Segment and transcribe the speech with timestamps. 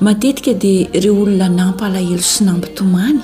[0.00, 3.20] matetika dia ireo olona nampaalahelo sy nampitomany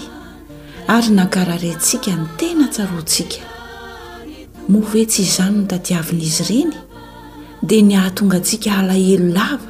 [0.94, 3.38] ary nankararentsika ny tena tsaroantsika
[4.68, 6.72] mofy hoe tsy izyzany nitadiavina izy ireny
[7.68, 9.68] dia ny ahatonga antsika alahelo lava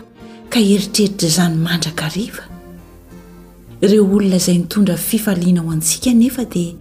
[0.52, 2.42] ka eritreritra izany mandrakariva
[3.84, 6.74] ireo olona izay nitondra fifaliana ho antsika nefa dia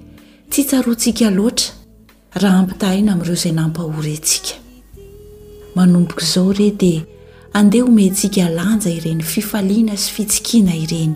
[0.51, 1.69] tsy tsaroantsika loatra
[2.41, 4.53] raha ampitahina amin'ireo izay nampahory antsika
[5.75, 7.01] manomboka izao reh dia
[7.53, 11.15] andeha ho mentsika lanja ireny fifaliana sy fitsikina ireny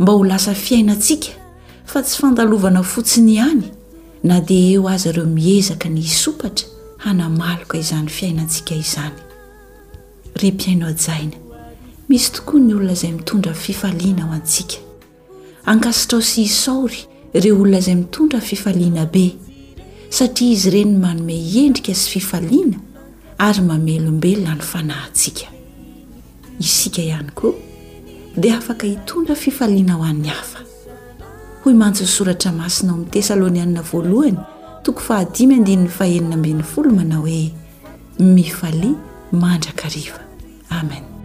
[0.00, 1.30] mba ho lasa fiainantsika
[1.92, 3.62] fa tsy fandalovana fotsiny ihany
[4.26, 6.66] na dia eo aza ireo mihezaka ny sopatra
[6.98, 9.18] hanamaloka izany fiainantsika izany
[10.34, 11.36] rempiainojaina
[12.08, 14.76] misy tokoa ny olona izay mitondra fifaliana ho antsika
[15.70, 16.98] ankasitraosy isaory
[17.34, 19.24] ire olonaizay mitondra fifaliana be
[20.08, 22.78] satria izy ireny n manome endrika sy fifaliana
[23.38, 25.59] ary mamelombelona ny fanahasi
[26.60, 27.52] isika ihany koa
[28.36, 30.60] dia afaka hitongra fifaliana ho an'ny hafa
[31.64, 34.38] hoy mantsony soratra masina ao amin'ny tesalônianna voalohany
[34.82, 37.50] toko fahadimy andininy fahenina mben'ny folo manao hoe
[38.18, 38.94] mifalia
[39.32, 40.20] mandrakariva
[40.70, 41.20] amenbibo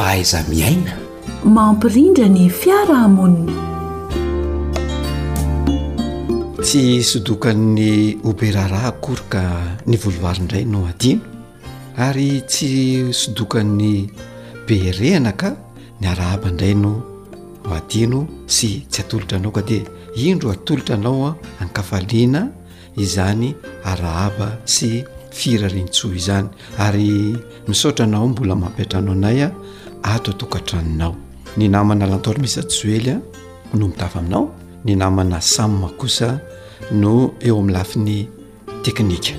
[0.00, 0.92] aiza miaina
[1.44, 3.52] mampirindra ny fiarahamoniny
[6.64, 9.42] tsy sodokann'ny oberarah akoryka
[9.88, 11.24] ny voloariindray no adino
[12.06, 12.72] ary tsy
[13.20, 13.92] sodokan'ny
[14.66, 15.50] berehna ka
[16.00, 16.92] ny arahabaindray no
[17.76, 18.20] adino
[18.54, 19.84] sy tsy atolotra anao ka dia
[20.28, 21.30] indro atolotra anaoa
[21.62, 22.42] ankafaliana
[23.04, 23.48] izany
[23.90, 24.88] arahaba sy
[25.38, 26.48] fira rintsoa izany
[26.88, 27.10] ary
[27.68, 29.52] misaotranao mbola mampiatranao nay a
[30.02, 31.14] atoatokantranonao
[31.58, 33.16] ny namana lantor misa joely a
[33.76, 34.50] no mitafa aminao
[34.84, 36.40] ny namana samma kosa
[36.92, 38.18] no eo amin'ny lafi ny
[38.84, 39.34] teknika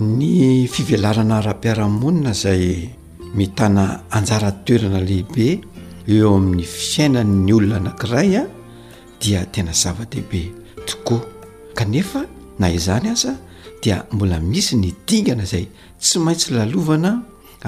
[0.00, 2.88] ny fivalarana raha-piaramonina zay
[3.34, 5.60] mitana anjaratoerana lehibe
[6.08, 8.44] eo amin'ny fiainanny olona anakiray a
[9.20, 10.42] dia tena zava-dehibe
[10.86, 11.22] tokoa
[11.74, 12.26] kanefa
[12.58, 13.32] na izany asa
[13.84, 15.68] dia mbola misy ny dingana zay
[16.00, 17.12] tsy maintsy lalovana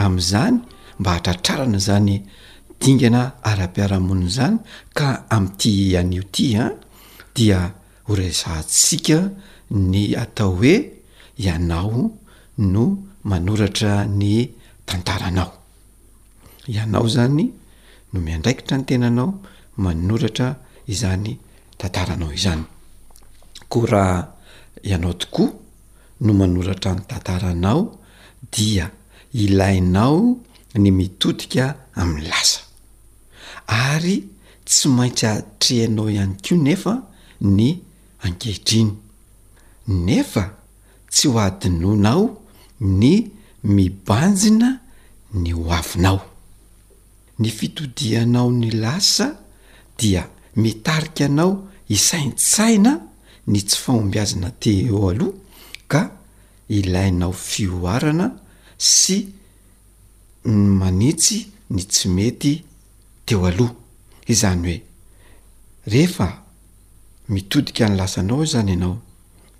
[0.04, 0.56] amn'izany
[1.00, 2.14] mba hatratrarana zany
[2.80, 4.56] dingana ara-piarahamonina zany
[4.96, 6.64] ka ami'ti anio tya
[7.36, 7.60] dia
[8.10, 9.18] oresantsika
[9.90, 10.72] ny atao hoe
[11.44, 12.02] ianao
[12.72, 12.84] no
[13.30, 14.32] manoratra ny
[14.88, 15.50] tantaranao
[16.74, 17.44] ianao zany
[18.12, 19.28] no miandraikitra ny tenanao
[19.84, 20.48] manoratra
[20.92, 21.32] izany
[21.80, 22.64] tantaranao izany
[23.70, 24.20] ko raha
[24.90, 25.48] ianao tokoa
[26.20, 27.98] no manoratra ny tantaranao
[28.52, 28.90] dia
[29.34, 30.40] ilainao
[30.74, 32.60] ny mitodika amin'ny lasa
[33.68, 34.16] ary
[34.68, 36.92] tsy maintsy atrehinao ihany koa nefa
[37.56, 37.68] ny
[38.24, 38.90] ankehitriny
[40.06, 40.42] nefa
[41.12, 42.24] tsy ho adinoanao
[42.80, 43.12] ny
[43.74, 44.68] mibanjina
[45.42, 46.20] ny hoavinao
[47.40, 49.26] ny fitodihanao ny lasa
[49.98, 50.22] dia
[50.62, 51.52] mitarika anao
[51.96, 52.92] isaintsaina
[53.52, 55.40] ny tsy fahombiazina te eo aloha
[55.92, 56.00] ka
[56.76, 58.26] ilainao fioarana
[58.98, 59.16] sy
[60.48, 61.38] ny manitsy
[61.74, 62.52] ny tsi mety
[63.26, 63.74] teo aloha
[64.32, 64.78] izany hoe
[65.92, 66.28] rehefa
[67.32, 68.96] mitodika any lasanao izany ianao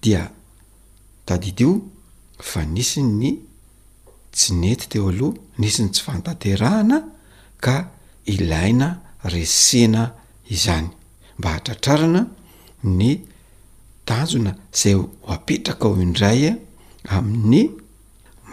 [0.02, 0.22] dia
[1.26, 1.72] tadidy io
[2.50, 3.28] fa nisy ny
[4.36, 6.96] tsinety teo aloha nisy ny tsy fantaterahana
[7.64, 7.74] ka
[8.34, 8.88] ilaina
[9.32, 10.02] resena
[10.54, 10.88] izany
[11.38, 12.20] mba hatratrarana
[12.98, 13.08] ny
[14.06, 16.42] tanjona izay hoapetraka ao indray
[17.16, 17.62] amin'ny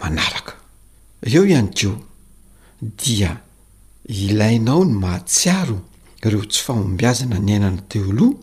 [0.00, 0.52] manaraka
[1.32, 1.94] eo ihany keo
[3.00, 3.30] dia
[4.22, 5.76] ilainao ny mahatsiaro
[6.24, 8.36] ireo tsy fahombiazana ny ainana teoloha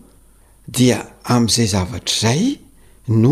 [0.78, 0.98] dia
[1.34, 2.42] amin'izay zavatra izay
[3.24, 3.32] no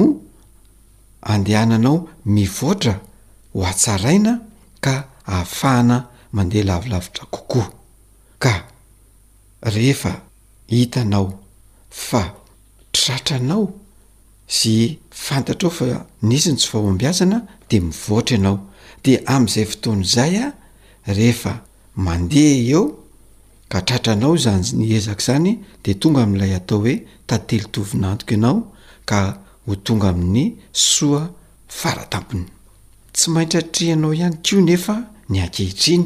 [1.31, 1.97] andehananao
[2.35, 2.93] mivoatra
[3.53, 4.31] ho atsaraina
[4.83, 4.93] ka
[5.33, 5.97] ahafahana
[6.35, 7.67] mandeha lavilavitra kokoa
[8.43, 8.53] ka
[9.75, 10.11] rehefa
[10.71, 11.27] hitanao
[12.07, 12.21] fa
[12.99, 13.67] tratranao
[14.47, 18.57] sy fantatra ao fa nisi ny tsy vahoambiasana de mivoatra ianao
[19.03, 20.47] de amn'izay fotoany izay a
[21.17, 21.53] rehefa
[22.05, 22.83] mandeha eo
[23.71, 25.51] ka tratranao zany ny ezaka izany
[25.83, 26.95] de tonga am'ilay atao hoe
[27.29, 28.59] tatelo tovinantoka ianao
[29.09, 29.19] ka
[29.65, 30.45] ho tonga amin'ny
[30.87, 31.23] soa
[31.77, 32.45] faratampony
[33.13, 34.95] tsy maitra trehanao ihany ko nefa
[35.29, 36.05] ny ankehitriny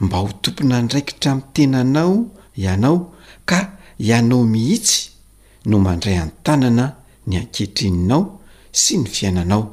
[0.00, 2.14] mba ho tomponandraikitra mtena anao
[2.56, 2.98] ianao
[3.44, 5.11] ka ianao mihitsy
[5.66, 6.88] no mandray an-tanana
[7.26, 8.24] ny anketrininao
[8.72, 9.64] sy ny fiainanao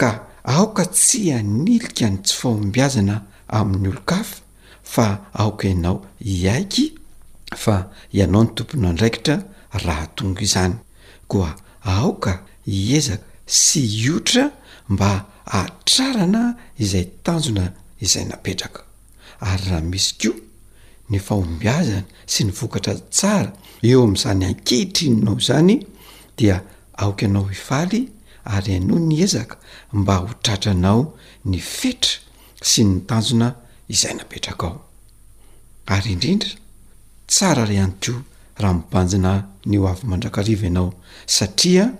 [0.00, 0.10] ka
[0.44, 4.42] aoka tsy anilika ny tsy fahombiazana amin'ny olo-kafa
[4.82, 6.86] fa aoka ianao iaiky
[7.56, 9.38] fa ianao ny tomponao ndraikitra
[9.84, 10.74] raha tonga izany
[11.28, 11.54] koa
[11.84, 14.50] aoka hiezaka sy iotra
[14.88, 17.70] mba atrarana izay tanjona
[18.02, 18.82] izay napetraka
[19.40, 20.40] ary raha misy koa
[21.10, 25.80] ny fahombiazana sy ny vokatra tsara eo amin'izany ankihitrinonao izany
[26.38, 26.62] dia
[26.96, 28.08] aoka anao hifaly
[28.44, 29.56] ary ano ny ezaka
[29.92, 32.20] mba ho tratra anao ny fetra
[32.62, 33.54] sy ny tanjona
[33.88, 34.80] izay napetrak ao
[35.86, 36.50] ary indrindra
[37.26, 38.12] tsara r ihany ko
[38.58, 40.92] raha mibanjina ny o avy mandrakariva ianao
[41.26, 41.92] satria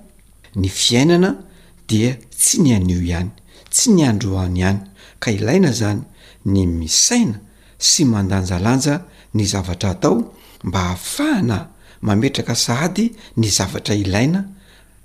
[0.54, 1.40] ny fiainana
[1.88, 3.30] dia tsy ny anio ihany
[3.72, 4.80] tsy ny androany ihany
[5.18, 6.02] ka ilaina zany
[6.44, 7.40] ny misaina
[7.78, 9.00] sy mandanjalanja
[9.34, 10.34] ny zavatra atao
[10.64, 11.69] mba hahafahana
[12.00, 14.44] mametraka sahady ny zavatra ilaina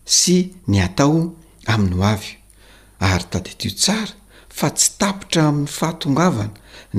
[0.06, 1.36] sy ny atao
[1.74, 2.31] amin'ny ho avy
[3.00, 4.15] ary tady atio tsara
[4.57, 6.51] fa tsy tapitra amin'ny fahatongavana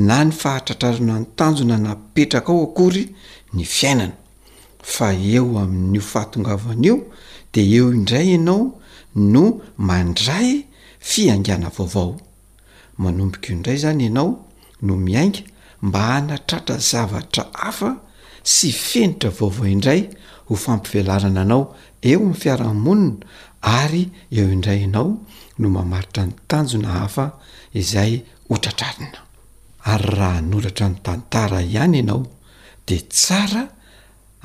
[0.08, 3.04] na ny fahatratrarana nytanjona napetraka ao akory
[3.54, 4.16] ny fiainana
[4.94, 6.96] fa eo amin'n'io fahatongavana io
[7.52, 8.62] de eo indray ianao
[9.32, 9.42] no
[9.88, 10.48] mandray
[11.10, 12.12] fiangana vaovao
[13.02, 14.30] manomboka io indray zany ianao
[14.86, 15.40] no miainga
[15.82, 17.90] mba hanatratra zavatra afa
[18.52, 20.00] sy fenitra vaovao indray
[20.48, 21.62] ho fampivelarana anao
[22.10, 23.30] eo mn'ny fiaramonina
[23.80, 24.02] ary
[24.38, 25.08] eo indray ianao
[25.60, 27.24] no mamaritra ny tanjona hafa
[27.82, 28.12] izay
[28.48, 29.18] hotratrarina
[29.92, 32.22] ary raha nolatra ny tantara ihany ianao
[32.86, 33.62] de tsara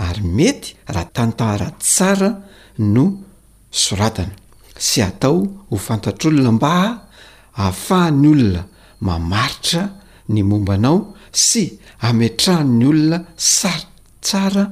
[0.08, 2.30] ary mety raha tantara tsara
[2.94, 3.06] no
[3.84, 4.36] soratana
[4.88, 5.38] sy atao
[5.70, 6.74] ho fantatr'olona mba
[7.58, 8.64] hahafahany olona
[9.08, 9.84] mamaritra
[10.34, 11.00] ny mombanao
[11.46, 11.64] sy
[12.10, 13.91] ametrahan'ny olona saritra
[14.22, 14.66] tsara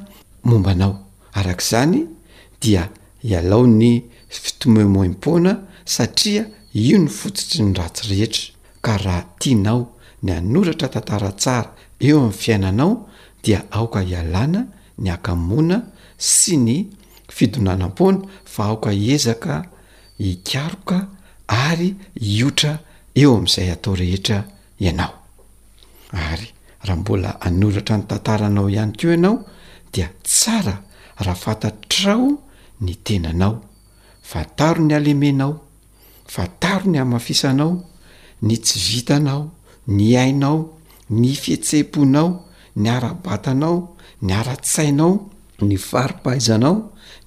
[0.43, 0.95] mombanao
[1.37, 2.05] arak' izany
[2.61, 2.83] dia
[3.23, 3.91] hialao ny
[4.41, 5.53] fitomemoim-poana
[5.85, 6.43] satria
[6.73, 8.43] io ny fotsitsy ny ratsy rehetra
[8.85, 9.81] ka raha tianao
[10.23, 11.69] ny anoratra tantara tsara
[12.07, 12.91] eo amn'ny fiainanao
[13.43, 14.61] dia aoka hialana
[15.03, 15.77] ny akamoana
[16.37, 16.75] sy ny
[17.35, 18.21] fidonanam-poana
[18.53, 19.55] fa aoka hiezaka
[20.29, 20.97] ikaroka
[21.67, 21.89] ary
[22.27, 22.73] hiotra
[23.21, 24.37] eo amn'izay atao rehetra
[24.85, 25.13] ianao
[26.29, 26.49] ary
[26.83, 29.37] raha mbola anoratra ny tantaranao ihany keo ianao
[29.93, 30.75] dea tsara
[31.25, 32.27] raha fantatrao
[32.81, 33.55] ny tenanao
[34.21, 35.53] fataro ny alemenao
[36.27, 37.83] fataro ny amafisanao
[38.41, 39.51] ny tsivitanao
[39.87, 40.57] ny ainao
[41.09, 42.27] ny fihetsehim-ponao
[42.75, 45.13] ny arabatanao ny aratsainao
[45.61, 46.75] ny faripahaizanao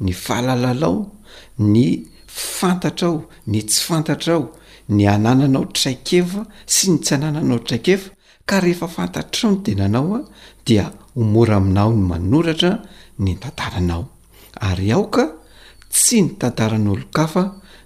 [0.01, 0.97] ny fahalalalao
[1.59, 2.07] ny
[2.59, 4.43] fantatrao ny tsy fantatrao
[4.89, 8.11] ny anananao traikefa sy ny tsy anananao traikefa
[8.61, 10.21] rehefa fantattrao ny tenanao a
[10.67, 12.83] dia o mora aminao ny manoratra
[13.19, 14.05] ny tantaranao
[14.61, 15.25] ary aoka
[15.91, 17.43] tsy ny tantara n'olo-kafa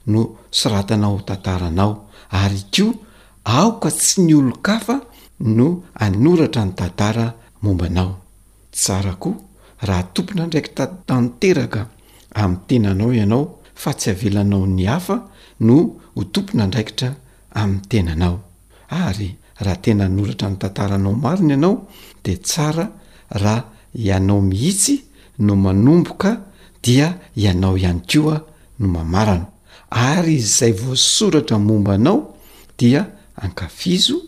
[0.07, 2.87] no soratanao ho tantaranao ary ko
[3.45, 5.01] aoka tsy ny olo-kafa
[5.41, 8.17] no anoratra ny tantara mombanao
[8.73, 9.35] sara ko
[9.83, 11.87] raha tompona ndraikitra tanteraka
[12.35, 15.17] amin'ny tenanao ianao fa tsy avelanao ny hafa
[15.61, 15.75] no
[16.17, 17.15] ho tompona ndraikitra
[17.55, 18.41] amin'ny tenanao
[18.89, 21.77] ary raha tena noratra ny tantaranao mariny ianao
[22.25, 22.89] de tsara
[23.31, 25.03] raha ianao mihitsy
[25.39, 26.37] no manomboka
[26.83, 28.41] dia ianao ihany kioa
[28.79, 29.47] no mamarano
[29.91, 32.35] ary izay voasoratra mombanao
[32.79, 34.23] dia ankafizo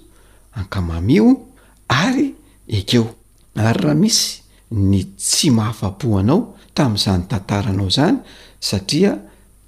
[0.55, 1.47] ankamamio
[1.89, 2.35] ary
[2.69, 3.11] ekeo
[3.55, 8.17] ary raha misy ny tsy mahafapohanao tamin'izany tantaranao zany
[8.61, 9.19] satria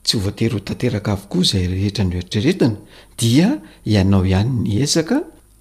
[0.05, 2.71] tsy ovoatery ho tanteraka avokoa zay rehetra no eritreretina
[3.19, 5.17] dia ianao ihanyny ezaka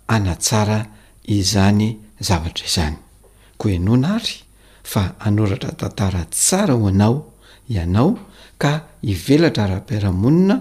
[0.09, 0.81] anatsara
[1.37, 1.85] izany
[2.27, 2.97] zavatra izany
[3.61, 4.35] ko eno na ary
[4.91, 7.15] fa anoratra tantara tsara ho anao
[7.69, 8.09] ianao
[8.61, 8.71] ka
[9.07, 10.55] hivelatra raha-piarahamonina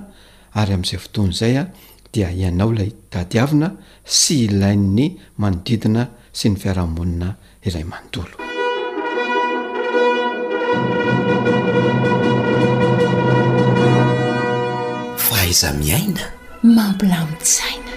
[0.61, 1.64] ary amin'izay fotoany izaya
[2.12, 3.69] dia ianao ilay tadiavina
[4.19, 5.07] sy ilain'ny
[5.43, 6.05] manodidina
[6.38, 7.28] sy ny fiarahamonina
[7.67, 8.37] iray manodolo
[15.25, 16.25] foaiza miaina
[16.76, 17.88] mampilamisaina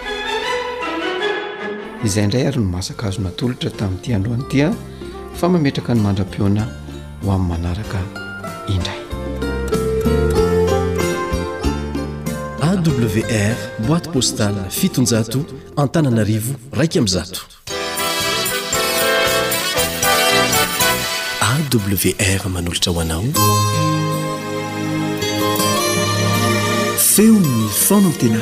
[2.03, 4.75] izay indray ary no masaka azo natolotra tamin'yity androany itia ah.
[5.37, 6.63] fa mametraka ny mandra-pioana
[7.23, 8.01] ho amin'ny manaraka
[8.73, 9.01] indray
[12.71, 15.39] awr boîte postal fitonjato
[15.77, 17.39] antananaarivo raiky amin'nzato
[21.51, 23.23] awr manolotra ho anao
[27.11, 27.53] feony
[27.85, 28.39] fona ntena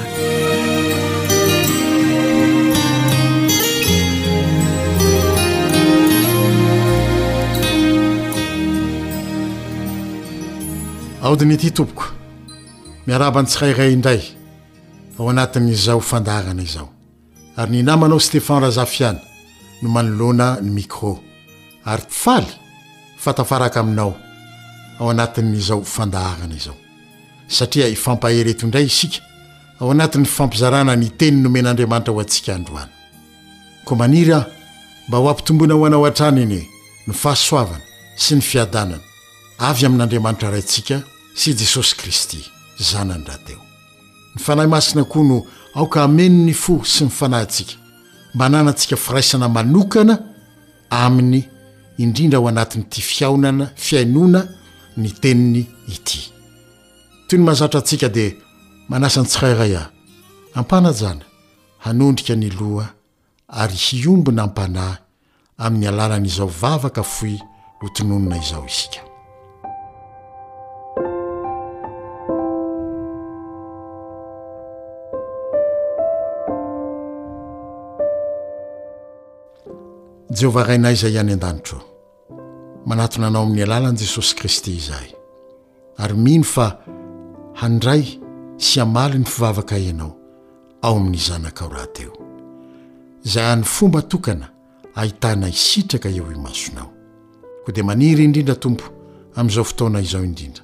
[11.24, 12.06] aodiny ity tompoka
[13.08, 14.22] miarabany tsirairay indray
[15.20, 16.90] ao anatin'izao fandaharana izao
[17.58, 19.20] ary ny namanao stefano razafi any
[19.82, 21.20] no manoloana ny mikro
[21.86, 22.48] ary tifaly
[23.20, 24.14] fatafaraka aminao
[25.00, 26.76] ao anatin''izao fandaharana izao
[27.48, 29.20] satria hifampahereto indray isika
[29.80, 32.92] ao anatin'ny fifampizarana ny teny nomen'andriamanitra ho antsika androany
[33.86, 34.46] koa manirah
[35.08, 36.64] mba ho ampitomboina ho anao a-tranyini
[37.08, 37.84] ny fahasoavana
[38.18, 39.09] sy ny fiadanana
[39.60, 41.02] avy amin'andriamanitra rayntsika
[41.36, 42.40] sy jesosy kristy
[42.80, 43.60] zananydrateo
[44.36, 47.76] ny fanahy masina koa no aoka ameni ny fo sy ny fanahyntsika
[48.36, 50.18] manànantsika firaisana manokana
[50.90, 51.44] aminy
[51.98, 54.48] indrindra ho anatiny ity fiaonana fiainoana
[54.98, 56.32] ny teniny ity
[57.28, 58.32] toy ny mahazatra antsika dia
[58.90, 59.90] manasa ny tsirairay ah
[60.56, 61.26] ampanajana
[61.80, 62.88] hanondrika ny loha
[63.48, 64.98] ary hiombina ampanahy
[65.58, 67.36] amin'ny alalana izao vavaka foy
[67.82, 69.09] hotononina izao isika
[80.30, 81.80] jehova rainay izay iany an-danitra
[82.86, 85.10] manatona anao amin'ny alalan' jesosy kristy izahay
[85.98, 86.68] ary mihno fa
[87.62, 88.20] handray
[88.62, 90.14] sy hamaly ny fivavaka ianao
[90.82, 92.14] ao amin'n' zanaka o rateo
[93.26, 94.50] izay any fomba tokana
[94.96, 96.90] ahitana isitraka eo imasonao
[97.66, 98.86] koa dia maniry indrindra tompo
[99.36, 100.64] amin'izao fotona izao indrindra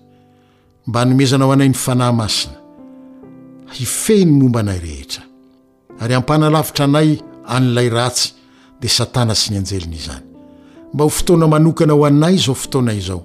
[0.88, 2.58] mba hnomezanao anay ny fanahy masina
[3.74, 5.24] hifeny nomba anay rehetra
[6.00, 7.18] ary hampanalavitra anay
[7.50, 8.45] an'ilay ratsy
[8.86, 10.22] esatana sy ny anjelina izany
[10.94, 13.24] mba ho fotoana manokana ho anay izao fotoana izao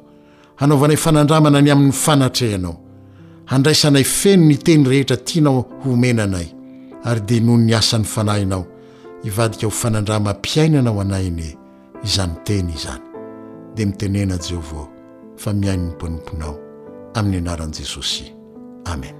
[0.57, 2.76] hanaovanay fanandramana ny amin'ny fanatray ianao
[3.47, 6.47] handraisanay feno ny teny rehetra tianao homenanay
[7.05, 8.67] ary dia noho ny asan'ny fanahinao
[9.23, 11.52] hivadika ho fanandramam-piainana ao anay ny
[12.05, 13.05] izany teny izany
[13.76, 14.88] dia mitenena jehovaao
[15.37, 16.57] fa miaino'ny mpanomponao
[17.14, 18.33] amin'ny anaran'i jesosy
[18.85, 19.20] amen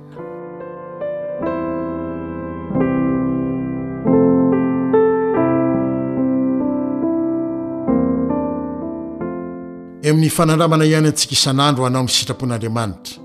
[10.10, 13.18] ami'ny fanandramana ihany antsika isan'andro anao ny sitrapon'andriamanitra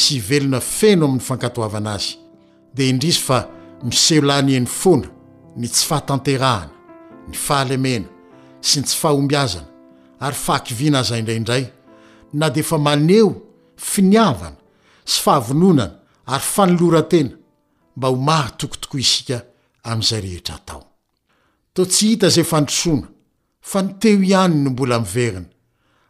[0.00, 2.12] sy ivelona feno amin'ny fankatohavana azy
[2.76, 3.38] dia indrizy fa
[3.88, 5.08] miseho lany eny foana
[5.60, 6.72] ny tsy fahatanterahana
[7.30, 8.08] ny fahalemena
[8.66, 9.66] sy ny tsy fahaombiazana
[10.26, 11.64] ary fahakiviana zaindraindray
[12.40, 13.28] na dia efa maneo
[13.92, 14.58] finiavana
[15.12, 15.86] sy fahavononana
[16.34, 17.34] ary fanilorantena
[17.96, 19.38] mba ho mary tokotoko isika
[19.88, 20.82] amin'izay rehetra atao
[21.74, 23.06] toa tsy hita zay fandrosoana
[23.70, 25.48] fa ny teo ihany no mbola miverina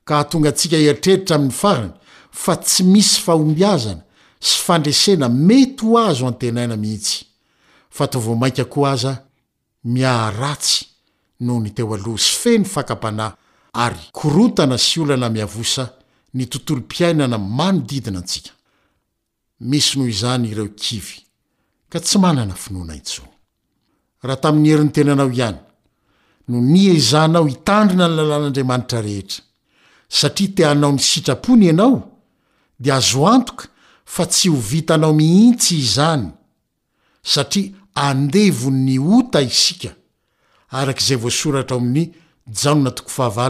[0.08, 1.92] ka atonga atsika eritreritra amin'ny farany
[2.42, 4.02] fa tsy misy fahombiazana
[4.48, 6.98] sy fandresena mety ho azo aenainahi
[11.40, 13.30] n nyteo alosy fe ny fakapanay
[13.78, 15.92] ary korotana sy olana miavosa
[16.34, 18.50] ny tontolompiainana mano didina antsika
[19.60, 21.16] mis noho izany ireo kivy
[21.88, 23.26] ka tsy manana finoana intsoy
[24.22, 25.58] raha tamin'ny herintenanao ihany
[26.48, 29.42] nonia izanao hitandrina ny lalàn'andriamanitra rehetra
[30.08, 32.02] satria teanao misitrapony ianao
[32.80, 33.66] di azo antoka
[34.04, 36.26] fa tsy ho vitanao mihintsy izany
[37.22, 39.94] satria andevon'ny ota isika
[40.76, 42.10] arak'izay voasoratra aoamin'ny
[42.62, 43.48] jaonna taha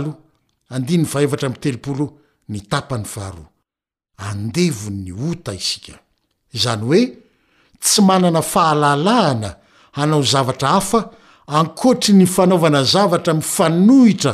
[2.53, 3.33] ny tapany ha
[4.33, 5.95] andevon'ny ota isika
[6.57, 7.03] izany hoe
[7.83, 9.51] tsy manana fahalalahana
[10.01, 11.01] anao zavatra hafa
[11.59, 14.33] ankotry ny fanaovana zavatra mifanohitra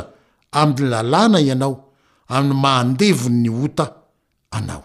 [0.59, 1.73] amin'ny lalàna ianao
[2.35, 3.85] amin'ny mahandevon'ny ota
[4.57, 4.83] anao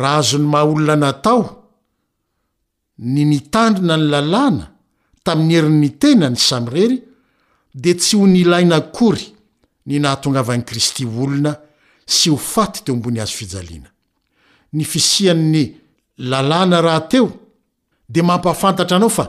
[0.00, 1.42] raha azony maha olona natao
[3.12, 4.64] ny nitandrina ny lalàna
[5.24, 7.05] tamin'ny herin'ny tena ny samrery
[7.82, 9.28] de tsy ho nilainakory
[9.86, 11.52] ny nahatongavan'ny kristy olona
[12.08, 13.90] sy ho faty teo mbony azo fijaliana
[14.72, 15.62] nyfisihany ny
[16.30, 17.26] lalàna rahateo
[18.08, 19.26] de mampahafantatra anao fa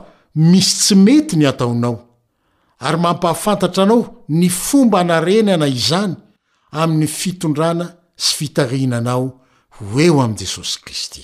[0.50, 1.96] misy tsy mety ny ataonao
[2.80, 6.16] ary mampahafantatra anao ny fomba hanarenana izany
[6.72, 7.86] amin'ny fitondràna
[8.16, 9.26] sy fitarihnanao
[9.76, 11.24] ho eo ami jesosy kristy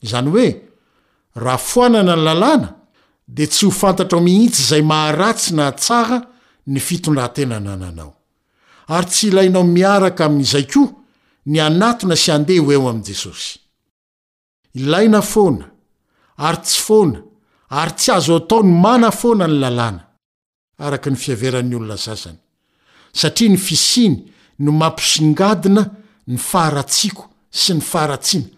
[0.00, 0.48] izany hoe
[1.42, 2.68] raha foanana ny lalàna
[3.34, 6.18] dia tsy ho fantatra ao mihitsy izay maharatsy na tsara
[6.72, 8.12] ny fitondrantena nananao
[8.94, 10.88] ary tsy ilainao miaraka amin'izay koa
[11.50, 13.52] ny anatona sy andeho eo ami'i jesosy
[14.80, 15.66] ilaina foana
[16.46, 17.18] ary tsy foana
[17.80, 20.02] ary tsy azo atao ny mana foana ny lalàna
[20.84, 22.38] araky ny fiaveran'ny olona sasany
[23.18, 24.16] satria ny fisiny
[24.62, 25.82] ny mampisingadina
[26.30, 27.24] ny faharatsiako
[27.60, 28.57] sy ny faharatsiana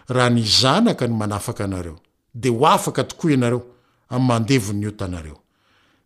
[0.07, 1.99] raha nizanaka no manafaka anareo
[2.33, 3.63] de ho afaka tokoa ianareo
[4.09, 5.37] am mandevo niotanareo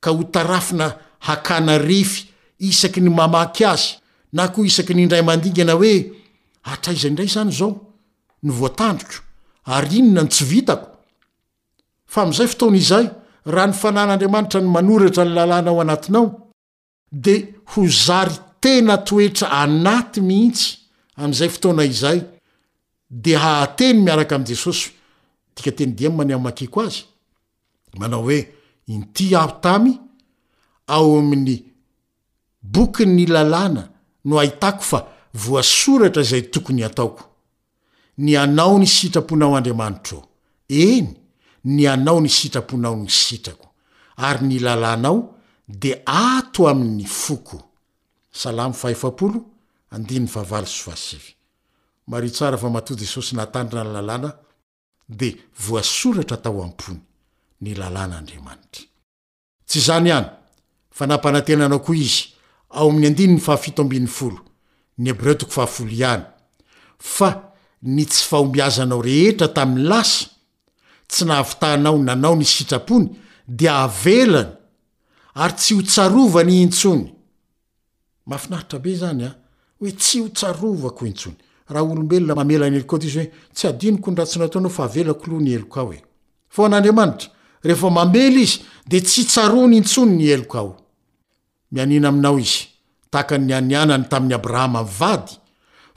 [0.00, 2.28] ka hotarafina hakana refy
[2.58, 3.94] isaky ny mamaky azy
[4.32, 5.94] na ko isaky ny indray mandigana oe
[6.72, 7.78] atrazanray zanyaono
[8.42, 10.88] y inona n tsy vitako
[12.06, 13.06] fa am'zay fotonaizay
[13.46, 16.26] raha ny fanan'andramanitra ny manoratra ny lalànao anatiny ao
[17.12, 20.78] de ho zary tena toetra anaty mihitsy
[21.16, 22.18] am'zay fotona izay
[23.10, 24.90] de hahateny miaraka am jesosy
[25.54, 27.04] tika teny dia ny mane aomakiko azy
[27.98, 28.38] manao hoe
[28.86, 29.98] inty aho tamy
[30.86, 31.64] ao amin'ny
[32.62, 33.88] boky ny lalàna
[34.24, 34.98] no ahitako fa
[35.34, 37.22] voasoratra zay tokony ataoko
[38.18, 40.18] ny anao ny sitraponao andriamanitre
[40.68, 41.08] eny
[41.64, 43.68] ny anao ny sitraponao ny sitrako
[44.16, 45.34] ary ny lalànao
[45.68, 47.60] de ato amin'ny fokol
[55.06, 56.98] de voasoratra tao ampony
[57.64, 58.84] ny lalàn'andriamanitra
[59.68, 60.28] tsy izany ihany
[60.90, 62.20] fa nampanantenanao koa izy
[62.78, 63.10] ao amin'y
[64.98, 66.28] nahanet
[67.16, 67.30] fa
[67.80, 70.26] ny tsy fahombiazanao rehetra tamin'ny lasa
[71.08, 73.08] tsy nahavitahnao nanao ny sitrapony
[73.46, 74.52] di avelany
[75.40, 77.12] ary tsy ho tsarova ny intsony
[78.26, 79.34] mahafinaritrabe zany a ah,
[79.80, 81.36] hoe tsy ho tsarova ko intsony
[81.70, 83.16] olobelonaeaa'adiamanitra
[85.92, 86.02] e.
[87.64, 88.58] rehefa mamely izy
[88.90, 90.46] de tsy tsaro nyintsony
[91.72, 95.30] nyoanananany tamin'y abrahamavady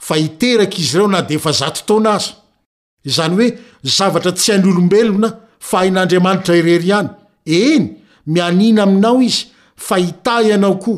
[0.06, 2.32] fa iteraka izy ireo na de efa zatotona aza
[3.16, 3.46] zany oe
[3.96, 5.28] zavatra tsy hany olombelona
[5.68, 7.08] fa hain'andriamanitra irery any
[7.44, 7.84] eny
[8.32, 9.42] mianina aminao izy
[9.76, 10.92] fa ita ianao ko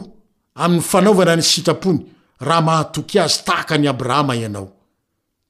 [0.63, 2.01] amin'ny fanaovana ny sitrapony
[2.41, 4.69] raha mahatoky azy tahaka ny abrahama ianao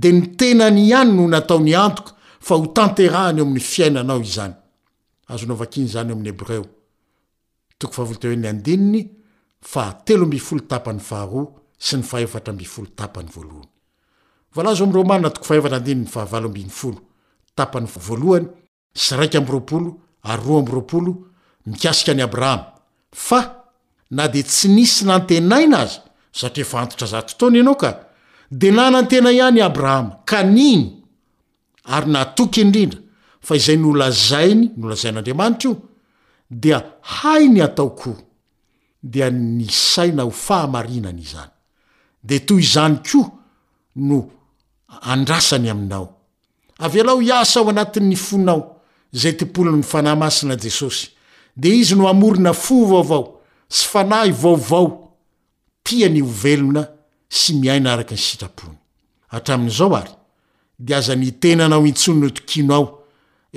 [0.00, 2.12] de ny tenany any no nataony antoka
[2.46, 4.54] fa ho tanterahany eo amny fiainanao izany
[5.32, 6.64] azonovakny zanyoamny ebreo
[7.90, 9.10] tenyadiny
[9.62, 13.28] fatelobyfolo tapany faaho sy ny faeatraolo tapany
[14.54, 15.28] aloyotny
[17.58, 18.48] aoany
[18.94, 20.84] sraikaro a aro
[21.66, 22.64] mikasika any abrahama
[23.12, 23.40] fa
[24.10, 26.00] na de tsy nisy nantenaina azy
[26.32, 28.00] satria fanotra ztontony ianao ka
[28.50, 30.90] de na nantena ihany abrahama ka nino
[31.84, 32.98] ary natoky indrindra
[33.40, 35.76] fa izay nyolazainy nolazain'andriamanitra io
[36.52, 38.12] dea hainy ataoko
[39.02, 41.52] dia ny saina ho fahamarinany izany
[42.28, 43.30] de toy zany koa
[44.08, 44.18] no
[45.12, 46.06] andrasany aminao
[46.78, 48.60] av alao iasa ao anatin'ny fonao
[49.20, 51.08] zay tpolo'ny fanamasina jesosy
[51.56, 53.24] de izy no amorina fo vaovao
[53.68, 54.88] sy fana ivaovao
[55.84, 56.82] tia ny ovelona
[57.38, 60.12] sy miaina araky ny strapony'zao ary
[60.78, 62.86] de azanytenana ao intsony notokino ao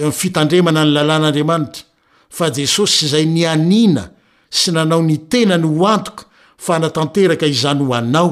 [0.09, 1.83] efitandremana ny lalàn'andramantra
[2.35, 4.03] f jesosy syizay ny anina
[4.49, 6.25] sy nanao ny tena ny hoantoka
[6.57, 8.29] fa natanteraka izany ho anao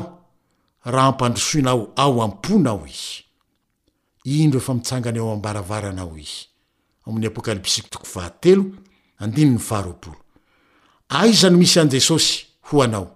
[0.86, 2.86] raha ampandrosoina ao ao amponao
[4.26, 6.02] izyobna
[11.22, 13.08] aizany misy an jesosy ho anao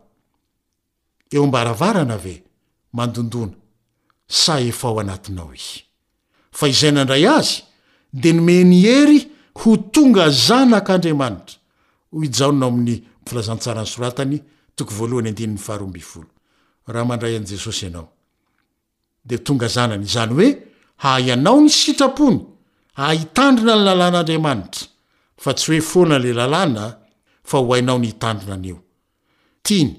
[1.32, 2.43] eo ambaravarana ve
[2.93, 3.54] mandondona
[4.28, 5.82] sa efaao anatinao izy
[6.58, 7.56] fa izay nandray azy
[8.21, 9.19] de nome ny hery
[9.60, 13.02] ho tonga zanak'andriamanitran'yye
[21.00, 22.39] aianao ny sitrapony
[22.96, 24.86] ahitandrona ny lalàn'andriamanitra
[25.43, 26.86] fa tsy oe foana le lalàna
[27.43, 28.80] fa hohainao ny itandrona nyeo
[29.62, 29.91] tiny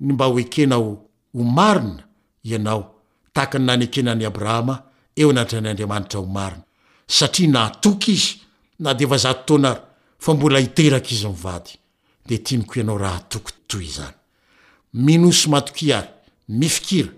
[0.00, 2.04] ny mba ho ekenao o marina
[2.44, 2.94] ianao
[3.32, 4.82] taakny nanekenany abrahama
[5.16, 6.62] eo anatnyadriamanitra oarina
[7.06, 8.41] satria natoky izy
[8.82, 9.80] na deefa zatotona ara
[10.18, 11.70] fa mbola hiteraka izy mivady
[12.28, 14.14] de tiniko ianao rahatokoty zany
[15.14, 16.08] inosy matok iary
[16.48, 17.08] mifikira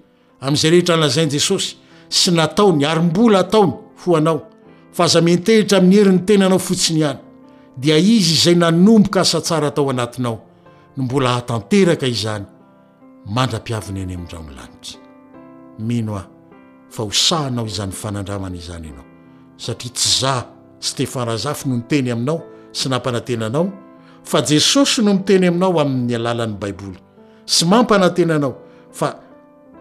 [0.41, 1.77] amzay rehetra alazan jesosy
[2.09, 3.73] sy nataony ary mbola ataony
[4.05, 4.47] hoanao
[4.93, 7.19] fa zamentehitra ami'ny heriny tenanao fotsiny any
[7.77, 10.47] dia izy zay nanomboka asa tsara atao anatinao
[10.97, 11.63] nmbola aeka
[20.85, 22.41] stefarazafy no niteny aminao
[22.73, 23.71] sy nampanantena anao
[24.23, 26.99] fa jesosy noniteny aminao amin'ny alalan'ny baiboly
[27.47, 28.55] sy mampanantena anao
[28.93, 29.15] fa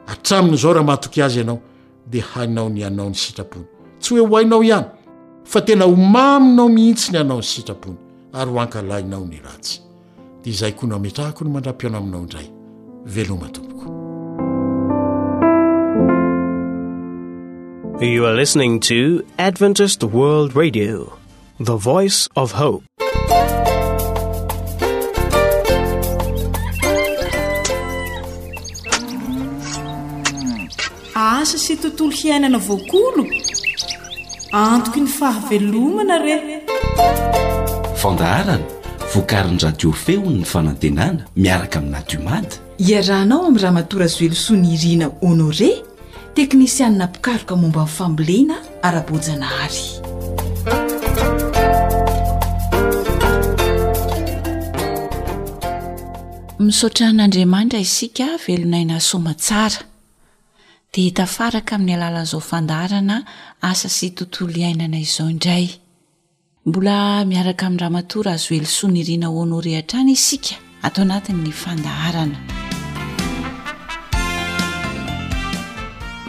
[0.07, 1.59] atraminy zao raha matoky azy ianao
[2.07, 3.65] de hainao ny anao ny sitrapony
[3.99, 4.85] tsy hoe hohainao ihany
[5.43, 7.97] fa tena ho maminao mihitsy ny anao ny sitrapony
[8.33, 9.81] ary ho ankalainao ny ratsy
[10.43, 12.47] de izay koa naometra ahako ny mandram-piano aminao indray
[13.05, 14.02] veloma tompoko
[18.07, 21.05] you are listening to adventise world radiothe
[21.77, 22.83] voice f hope
[31.15, 33.25] asa sy tontolo hiainana voakolo
[34.63, 36.41] antoko ny fahavelomana rey
[38.01, 38.57] fandaharana
[39.15, 42.53] vokarin'ny radio feon ny fanantenana miaraka aminadiomady
[42.89, 45.71] iarahnao ami'yraha matora zoelosoany irina honore
[46.35, 48.55] teknisianina pikaroka momba nfamboliana
[48.87, 49.81] ara-bojana hary
[56.59, 59.79] misaotran'andriamanitra isika velonaina soma tsara
[60.93, 63.17] de tafaraka amin'ny alalan'izao fandaharana
[63.71, 65.65] asa sy tontolo iainana izao indray
[66.67, 66.97] mbola
[67.29, 70.53] miaraka amin'n ramatora azo elosoanyiriana hoanorehatra any isika
[70.85, 72.39] atao anatin' ny fandaharana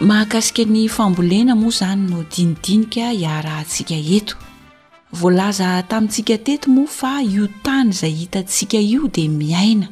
[0.07, 4.35] mahakasika ny fambolena moa izany no dinidinika hiaarahantsika eto
[5.19, 9.87] voalaza tamintsika teto moa fa iotany izay hitantsika io dia miaina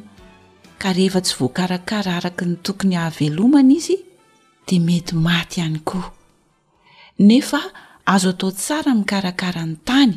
[0.82, 3.97] ka rehefa tsy voakarakara araka ny tokony hahavelomana izy
[4.67, 6.08] dia mety maty ihany koa
[7.28, 7.60] nefa
[8.13, 10.13] azo atao tsara mikarakara ny tany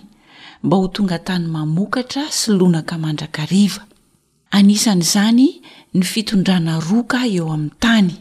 [0.65, 3.83] mba ho tonga tany mamokatra sy lonaka mandrakariva
[4.57, 5.47] anisan' izany
[5.97, 8.13] ny fitondrana roka eo amin'ny tany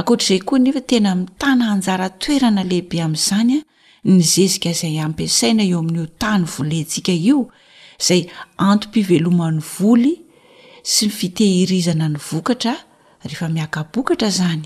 [0.00, 3.60] akoatr'izay koa nefa tena mitany hanjara toerana lehibe amin'izanya
[4.04, 7.38] ny zezika izay ampiasaina eo amin''io tany volentsika io
[8.00, 8.22] izay
[8.70, 10.14] antom-pivelomany voly
[10.92, 12.74] sy myfitehirizana ny vokatra
[13.24, 14.64] rehefa miakabokatra izany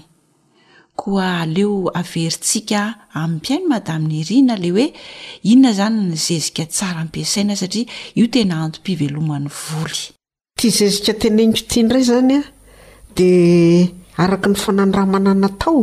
[0.98, 2.80] koa aleo averitsika
[3.22, 4.86] amin'ny piaino madam'ny irina ley oe
[5.52, 7.84] inona zany ny zezika tsara ampiasaina satria
[8.18, 10.00] io tena antom-pivelomany voly
[10.58, 12.40] tia zezika tenenikotindray zanya
[13.18, 13.28] di
[14.22, 15.80] araka ny fanandramananatao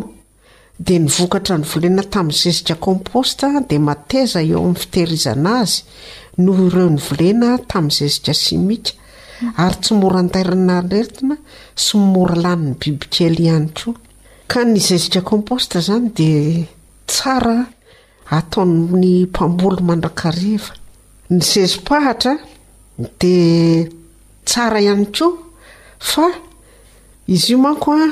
[0.86, 5.78] dia nyvokatra ny volena tamin'ny zezika komposta dia mateza eo amin'ny fitehirizana azy
[6.44, 8.92] noho ireo ny volena tamin'ny zezika simika
[9.64, 11.36] ary tsy orandairina rertina
[11.84, 13.96] sy moralanin'ny bibikely ihany koa
[14.52, 16.66] ka ny zezika komposta izany dia
[17.12, 17.58] tsara
[18.38, 20.72] ataony mpambolo mandrakariva
[21.36, 22.34] ny zezi-pahatra
[23.20, 23.88] dia
[24.50, 25.32] tsara ihany koa
[26.12, 26.26] fa
[27.28, 28.06] izy io manko a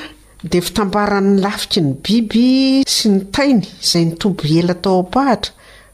[0.44, 2.46] dia fitambaran'ny lafiky ny biby
[2.90, 5.52] sy ny tainy izay nytombo ela tao aoapahatra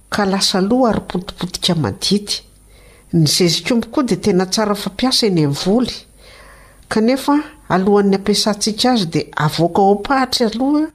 [0.10, 2.38] ka lasa aloha ary potipotika madidy
[3.14, 5.94] ny zezikombo koa dia tena tsara fampiasa eny mnvoly
[6.88, 7.36] kanefa
[7.70, 10.86] alohan'ny ampiasantsika azy dia avoaka o apahatra aloha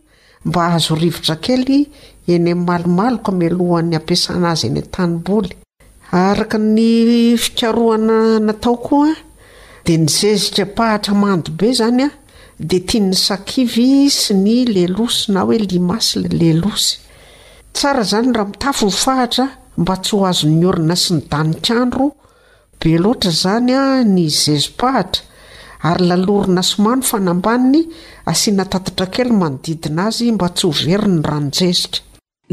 [0.44, 1.84] mba ahazo rivotra kely
[2.26, 5.52] enyn malimaloko amealohan'ny ampiasana azy eny tanim-boly
[6.12, 9.12] araka ny fikarohana natao koa
[9.84, 12.10] dia nyzezitra pahatra mando be izany a
[12.58, 16.96] dia tia ny sakivy sy ny lelosy na hoe limasy la lelosy
[17.76, 22.06] tsara izany raha mitafy vifahatra mba tsy ho azonyorana sy ny danikandro
[22.80, 23.82] be loatra izany a
[24.14, 25.22] ny zezi-pahatra
[25.90, 27.82] ary lalorina somano fanambaniny
[28.30, 32.00] asiana tatitra kely manodidina azy mba tsy hoveri ny ra nozezitra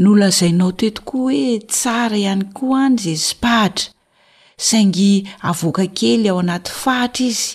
[0.04, 3.91] nolazainao tetiko hoe tsara ihany koa ny zezipahatra
[4.68, 5.12] saingy
[5.52, 7.48] avoaka kely ao anaty fahatra izy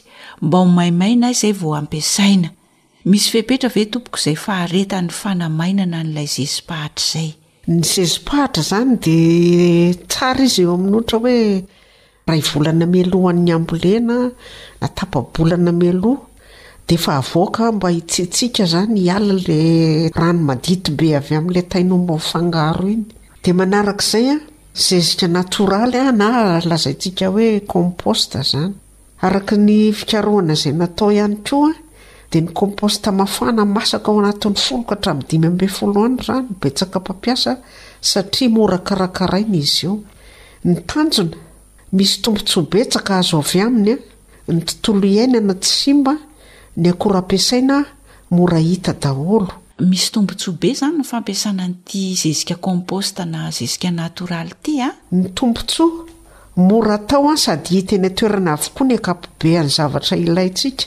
[0.46, 2.50] mba ho maimaina y izay vao ampiasaina
[3.10, 7.28] misy fehpetra ve tompoka izay faharetan'ny fanamainana n'ilay zezi-pahatra zay
[7.74, 9.18] ny zezipahatra zany di
[10.12, 11.40] tsara izy eo amin'ohatra hoe
[12.28, 14.18] rahay ivolana melohan'ny ambolena
[14.82, 16.26] natapabolana mealoha
[16.88, 19.70] dia efa avoaka mba hitsitsiaka izany hiala lay
[20.20, 23.06] rano madity be avy amin'ilay tainomba fangaro iny
[23.44, 24.42] dia manarak'izaya ah,
[24.78, 28.74] zezika natoraly a na lazaintsika hoe komposta izany
[29.26, 31.72] araka ny fikarohana izay natao ihany koa a
[32.32, 37.52] dia ny komposta mafahna masaka ao anatin'ny foloka hatrami'ndimbe foloany rahnobetsaka mpampiasa
[38.12, 39.94] satria mora karakaraina izy io
[40.68, 41.36] ny tanjona
[41.98, 43.92] misy tompontsy hobetsaka azo avy aminy
[44.48, 46.14] a ny tontolo iainy ana tsimba
[46.82, 47.76] ny akora m-piasaina
[48.36, 49.48] mora hita daholo
[49.80, 54.92] misy tompontsoa be izany no fampiasanant zezika kmposta na zezia natoaly ty ah.
[55.12, 56.06] ny tompontsoa
[56.56, 60.86] mora atao a ah, sady iteny toerana avokoa ny akapobeany zavatra ilayntsika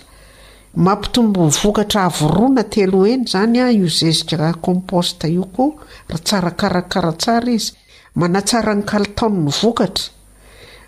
[0.74, 5.70] mampitombo nyvokatra avorona telo eny zany a ah, io zezika komposta io koa
[6.08, 7.72] rahatsarakarakaratsara izy
[8.14, 10.04] manatsara ny kali taon ny vokatra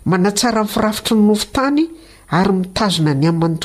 [0.05, 1.87] manatsara ny firafitry ny nofotany
[2.27, 3.57] arymitazona ny a-me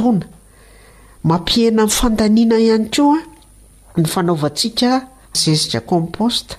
[3.99, 4.91] ny fanaovantsika
[5.35, 6.57] zezika komposta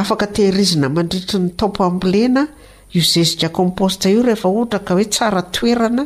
[0.00, 2.44] afaka tehirizina mandritry ny tampoambilena
[2.92, 6.04] io zezika komposta io eheah k e tsaaoena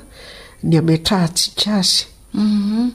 [0.68, 2.88] ny ametrahantsika azysa mhm.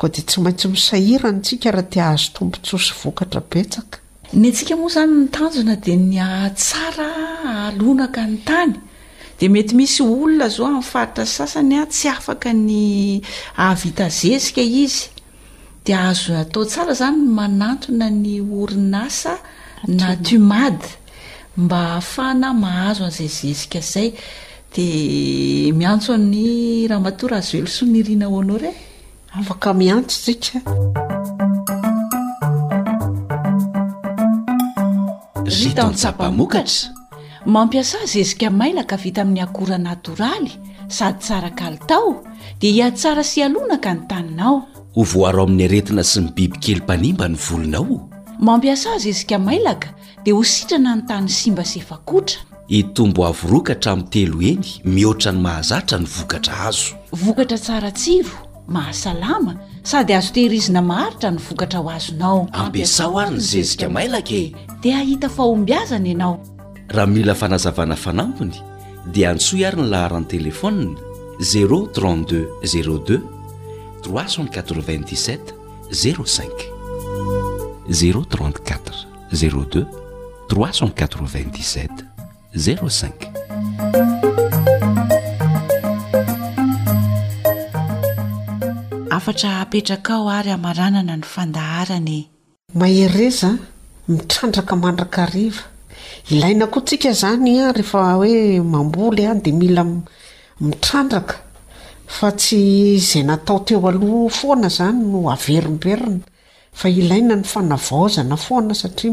[0.00, 3.98] ko de tsy maintsy misahirany tsika raha ti azo tompotsosy vokatra betsaka
[4.40, 7.08] ny antsika moa izany nytanjona de ny atsara
[7.70, 8.74] alonaka ny tany
[9.40, 12.84] de mety misy olona zao amin'ny faritra sasany a tsy afaka ny
[13.56, 14.94] avitazesikaiz
[15.84, 19.34] dia ahazo atao tsara zany manantona ny orinasa
[19.88, 20.86] na tumady
[21.56, 24.08] mba hahafana mahazo an'izay zezika zay
[24.74, 28.78] dia miantso n'ny raha matora azo elo so niriana ho anao reny
[29.38, 30.58] afaka miantso tsika
[35.58, 36.90] vita nnsapamokatra
[37.46, 40.52] mampiasa zezika mailaka vita amin'ny akora natoraly
[40.96, 42.22] sady tsara kalitao
[42.60, 47.36] dia hihatsara sy alona ka ny taninao ho voaro amin'ny aretina sy nibibikely mpanimba ny
[47.48, 49.82] volonaoampiaziaad
[50.94, 51.98] ntay sbaa
[52.78, 57.96] itombo avoroka hatra amn' telo eny mihoatra ny mahazatra ny vokatra azoaiarahap
[63.96, 64.54] ay e.
[66.92, 68.52] raha mila fanazavana fanampony
[69.14, 70.86] dia antsoa iary ny laharany telefonny
[71.40, 71.64] ze3
[71.96, 73.41] 02
[74.06, 74.82] 7004
[75.90, 76.70] 0 7
[77.88, 78.26] 0
[89.10, 92.16] afatra hapetraka ao ary hamaranana ny fandaharany
[92.74, 93.50] mahereza
[94.08, 95.62] mitrandraka mandrakariva
[96.34, 98.34] ilaina koa ntsika izany a rehefa hoe
[98.72, 99.82] mamboly a dia mila
[100.68, 101.34] mitrandraka
[102.06, 102.60] fa tsy
[102.96, 106.20] izay natao teo aloha foana izany no averimberina
[106.72, 109.12] fa ilaina ny fanavaozana foana satria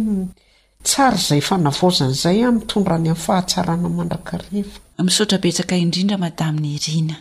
[0.83, 7.15] tsary izay fanavaozana izay a mitondrany amin'ny fahatsarana mandrakarehfa misaotrabetsaka indrindra madamin'ny irina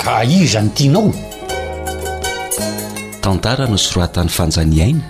[0.00, 1.08] ka iza ny tianao
[3.22, 5.04] tantara no soroatan'ny fanjaniaina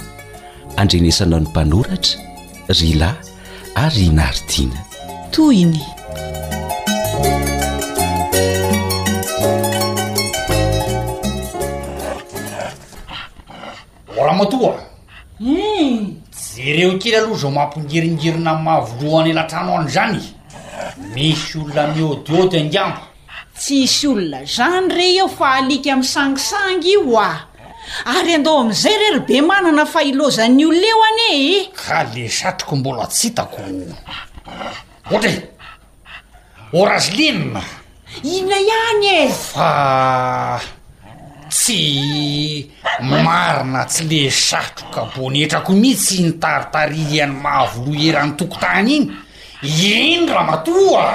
[0.80, 2.18] andrenesanao 'ny mpanoratra
[2.80, 3.16] rylay
[3.76, 4.80] ary naritiana
[5.32, 5.82] toyny
[14.20, 14.74] oraha matoam
[15.38, 16.20] hmm.
[16.54, 20.22] jereo kely aloha zao mampingiringirina mahavolohany latrano any zany
[21.14, 23.00] misy olona niodiody andiambo
[23.58, 27.30] tsisy olona zany rey eo fa aliky ami sangisangy io a
[28.14, 33.06] ary andao am'izay rerobe manana fa ilozan'ny olona eo ane e ka le satroko mbola
[33.06, 33.56] tsy tako
[35.10, 35.40] ohatra e
[36.72, 37.62] orazy lenna
[38.22, 40.60] ina iany e fa
[41.48, 42.70] tsy
[43.02, 49.10] marina tsy le satro kabonyetrako mihitsy nytaritariany mahavolo herany tokotany iny
[50.14, 51.10] iny raha matoo a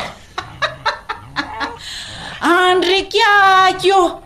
[2.72, 4.22] andrekaakeo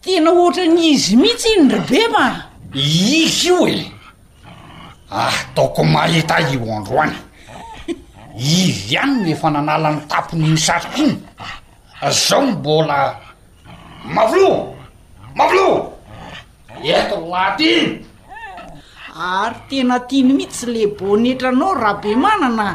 [0.00, 2.26] tena oatra n' izy mihitsy iny ra be ma
[2.74, 3.92] izy io e
[5.10, 7.16] ah taoko mahita io androany
[8.36, 11.18] ivy ihany nyefa nanalan'ny tapony nysaroka iny
[12.26, 13.16] zao mbola
[14.06, 14.64] maviloa
[15.34, 15.92] mavilo
[16.82, 18.06] etoo latiny
[19.18, 22.68] ary tena tiany mihitsy le bonetranao raha be manana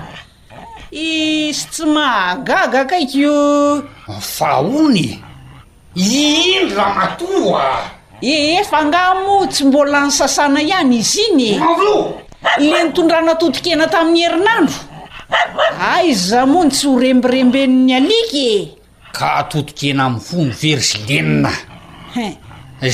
[0.91, 3.36] isy tsy mahagaga akaikyo
[4.20, 5.24] faony
[5.96, 7.70] indy la matoho a
[8.22, 11.98] ehefa ngamo tsy mbola nysasana ihany izy iny e mavolo
[12.60, 14.80] le nitondranatotikena tamin'ny herinandro
[15.95, 18.57] aiza moany tsy horembiremben'ny aliky e.
[19.17, 21.51] ka atotok ena amin'ny fo ny very zy lenna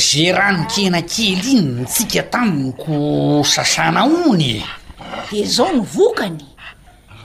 [0.05, 4.63] ze rano kena kely iny nytsika taminyko sasanaony e.
[5.31, 6.39] di zao ny vokany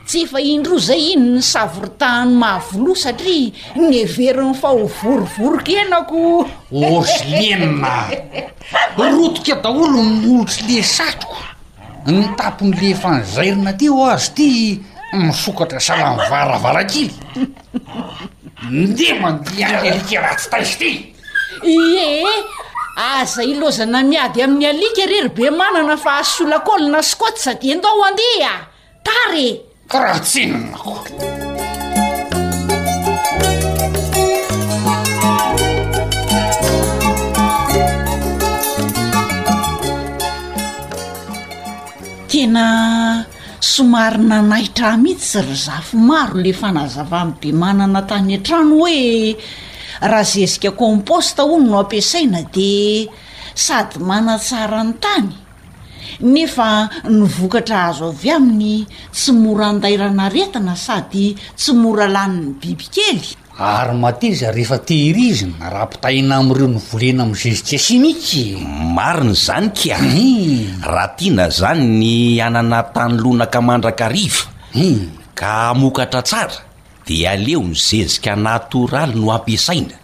[0.07, 8.11] tsy efa indro zay iny ny savoritahany mahavoloa satria nyverin'ny fa hovorovorokenako or zy lenna
[8.97, 11.39] rotika daholo nolotsy le satoko
[12.07, 14.49] ny tapon'le fanizairina teo azy ty
[15.17, 17.13] misokatra salany varavarakily
[18.73, 20.93] nde mandeay alika ratsy taizyty
[21.65, 22.25] ee
[22.97, 28.61] aza ilozana miady amin'ny alika rery be manana fa hasolakolina skoty sady andao andehaa
[29.07, 29.49] tare
[29.89, 30.97] krahotsenanako
[42.31, 43.26] tena
[43.63, 49.37] somarina nahitra miitsy ry zafo maro le fanazavam be manana tany an-trano hoe
[50.01, 52.73] raha zezika komposta olo no ampiasaina di
[53.65, 55.29] sady manatsara ny tany
[56.33, 56.67] nefa
[57.17, 58.77] nyvokatra azo avy aminy
[59.17, 63.25] tsy morandairana retina sady tsy moralaniny bibikely
[63.57, 68.61] ary mateza rehefa tehirizina raha mpitahina amin'ireo nyvolena amin'ny jezika siniky
[68.97, 70.85] mariny zany ka hmm.
[70.85, 74.45] raha tiana zany ny anana tany lonaka mandraka riva
[74.77, 75.01] hmm.
[75.33, 76.59] ka amokatra tsara
[77.09, 79.97] di aleo ny zezika natoraly no ampiasaina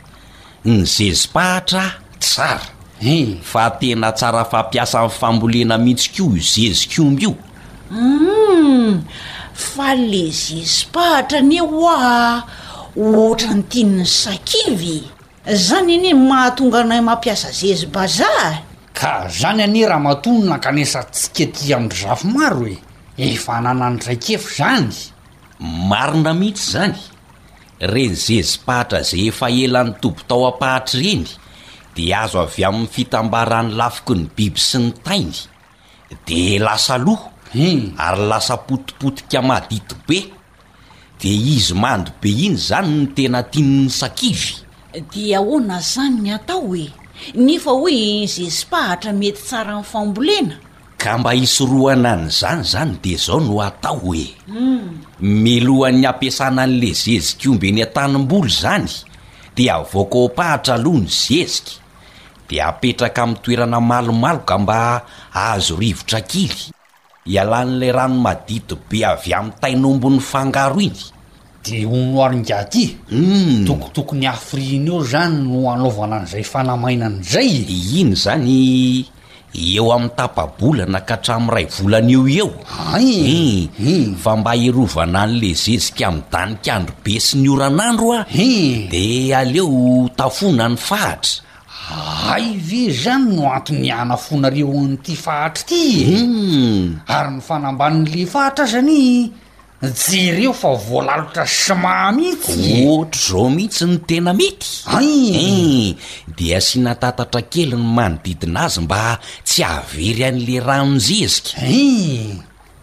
[0.65, 1.85] ny zezimpahatra
[2.25, 2.67] tsara
[3.05, 3.41] hmm.
[3.45, 7.31] fa tena tsara fampiasa aminny fambolena mihitsi ko izeziko mbyo
[7.97, 8.89] um
[9.53, 12.41] fa le zezi-pahatra ne hoah
[12.95, 15.01] hooatra ny tiny ny sakivy
[15.53, 18.51] zany eny en mahatonga nay mampiasa zezi-bazaa
[18.99, 22.77] ka zany anie raha matonyna kanesa tsiketi aminry zafo maro e
[23.35, 24.93] efa anananyraikefo zany
[25.91, 26.99] marina mihitsy zany
[27.93, 31.27] reny zezipahatra zay efa elan'ny tobo tao apahatra ireny
[31.97, 35.39] di azo avy amin'ny fitambaran'ny lafiky ny biby sy ny tainy
[36.29, 40.19] de lasa lohahm ary lasa potipotika maditobe
[41.23, 44.51] dia izy mando be iny izany no tena tianyny sakily
[45.15, 46.87] dia ahoanay izany ny atao oe
[47.47, 47.99] nefa hoe
[48.35, 50.57] zezim-pahatra mety tsarany fambolena
[51.03, 54.85] ka mba hisorohana ny izany izany dia izao no atao hoe hmm.
[55.45, 58.91] milohan'ny hampiasana an'le zezika ombeny a-tanim-boly izany
[59.57, 61.79] dia avoaka hoapahatra aloha ny zezika
[62.51, 64.79] dia apetraka min'ny toerana malomaloka mba
[65.35, 66.61] ahazo rivotra kily
[67.27, 70.99] ialan'lay ranomaditobe avy amin'ny tainombon'ny fangaro iny
[71.63, 73.63] de onoaringatyu hmm.
[73.67, 77.51] tokotokony afriina eo zany no anaovana an'izay fanamaina an'zay
[78.03, 78.51] iny zany
[79.55, 84.19] eo amin'ny tapabolana ka hatrami' ray volana eo eoai hmm.
[84.19, 88.51] fa mba herovana n'le zezika ami'ny danikandro be sy ni oranandro a e
[88.91, 89.71] de aleo
[90.19, 91.52] tafona ny fahatra
[92.33, 97.05] ay ve zany no antony anafonareo nyity fahatra ty hmm.
[97.17, 98.95] ary nyfanamban'le fahatra zany
[100.03, 104.71] jereo fa voalalotra somah mihitsy ohatry zao mihitsy ny tena mety
[105.03, 109.03] eh, e dia sy natantatra kely ny manodidina azy mba
[109.49, 111.77] tsy avery an'le rahnonjezikae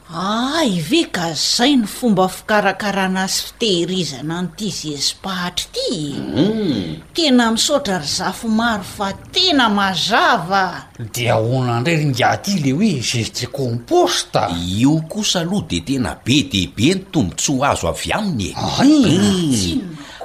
[0.10, 7.14] ay ah, ve ka zay ny fomba fikarakarana zy fitehirizana n'ity zesipahatra ity mm.
[7.14, 14.50] tena misaotra ry zafo maro fa tena mazava dia honandray ringiaty le hoe juzte composta
[14.58, 19.64] io kosa aloha de tena be deibe ny tombo tsy ho azo avy aminy es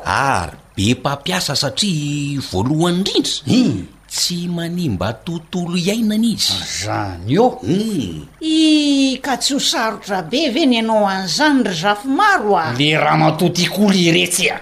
[0.09, 0.49] ah, mm.
[0.49, 3.94] ary be mpampiasa satria voalohany indrindra mm.
[4.15, 6.55] tsy manimba tontolo iainana izy
[6.85, 8.21] zany ao um hmm.
[8.41, 12.89] i ka tsy ho sarotra be ve ny ianao an'izany ry zafo maro a le
[13.05, 14.61] raha matotikolo iretsy a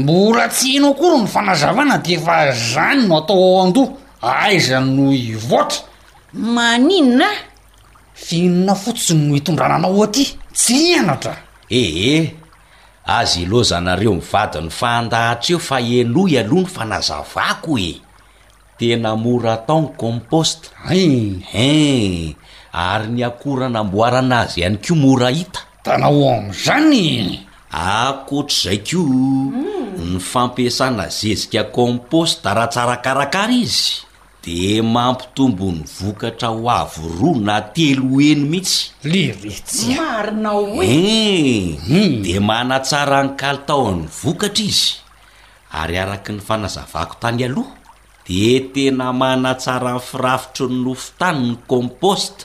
[0.00, 2.36] mbola tsy inao kora no fanazavana de efa
[2.74, 3.96] zany no atao ao andoha
[4.44, 5.80] aiza no ivotra
[6.56, 7.42] maninona a
[8.24, 10.24] finona fotsiny no hitondrananao o aty
[10.54, 11.34] tsy anatra
[11.70, 12.30] ehe eh.
[13.08, 17.90] azy loazanareo mivadiny fandahats eo fa eloh ialoha no fanazavako e
[18.82, 22.34] tena mora ataony composte a eh, e
[22.90, 29.86] ary ny akoranamboarana azy ihany ko morahita tanao am'zany akoatr'zay ko hmm.
[30.02, 34.02] ny fampiasana zezika komposte a raha tsarakarakara izy
[34.44, 34.58] de
[34.94, 42.22] mampitombony vokatra ho avo roa na telo eno mihitsy liritsiainao e eh, hmm.
[42.26, 44.90] de manatsara nykali tao an'ny vokatra izy
[45.80, 47.74] ary araky ny fanazavako tany aloha
[48.26, 52.44] de tena manatsara ny firafotro ny nofontany ny komposte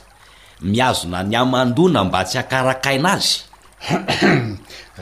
[0.66, 3.38] miazona ny aman-dona mba tsy akarakaina azy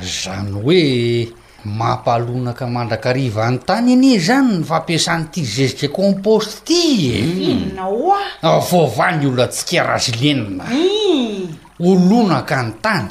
[0.22, 1.30] zany hoe
[1.64, 6.82] mampalonaka mandrakarivany tany ane zany ny fampiasany ity zezika composte ty
[7.24, 7.72] mm.
[7.72, 11.80] ena oa ah, voava ny oloa tsikrazy lenina mm.
[11.80, 13.08] olonaka ny tany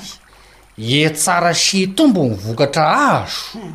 [0.77, 3.71] e tsara sy tombo mivokatra azo mm.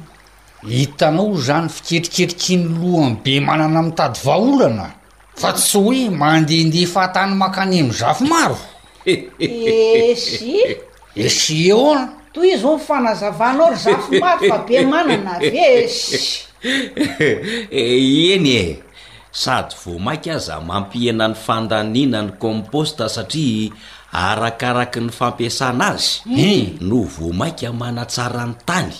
[0.68, 4.90] hitanao zany fikerikeriky ny lohany be manana ami' tady vaholana
[5.36, 8.58] fa tsy hoe mandehndea fahatany mankane ami'n zafo maro
[9.06, 10.52] esy
[11.16, 12.78] esi eoat ioae
[17.70, 18.64] eny e
[19.42, 23.70] sady voa mainka aza mampihenan'ny fandanina ny komposta satria
[24.28, 26.76] arakaraky ny fampiasana azy hmm.
[26.88, 28.92] no voa mainka manatsarany tany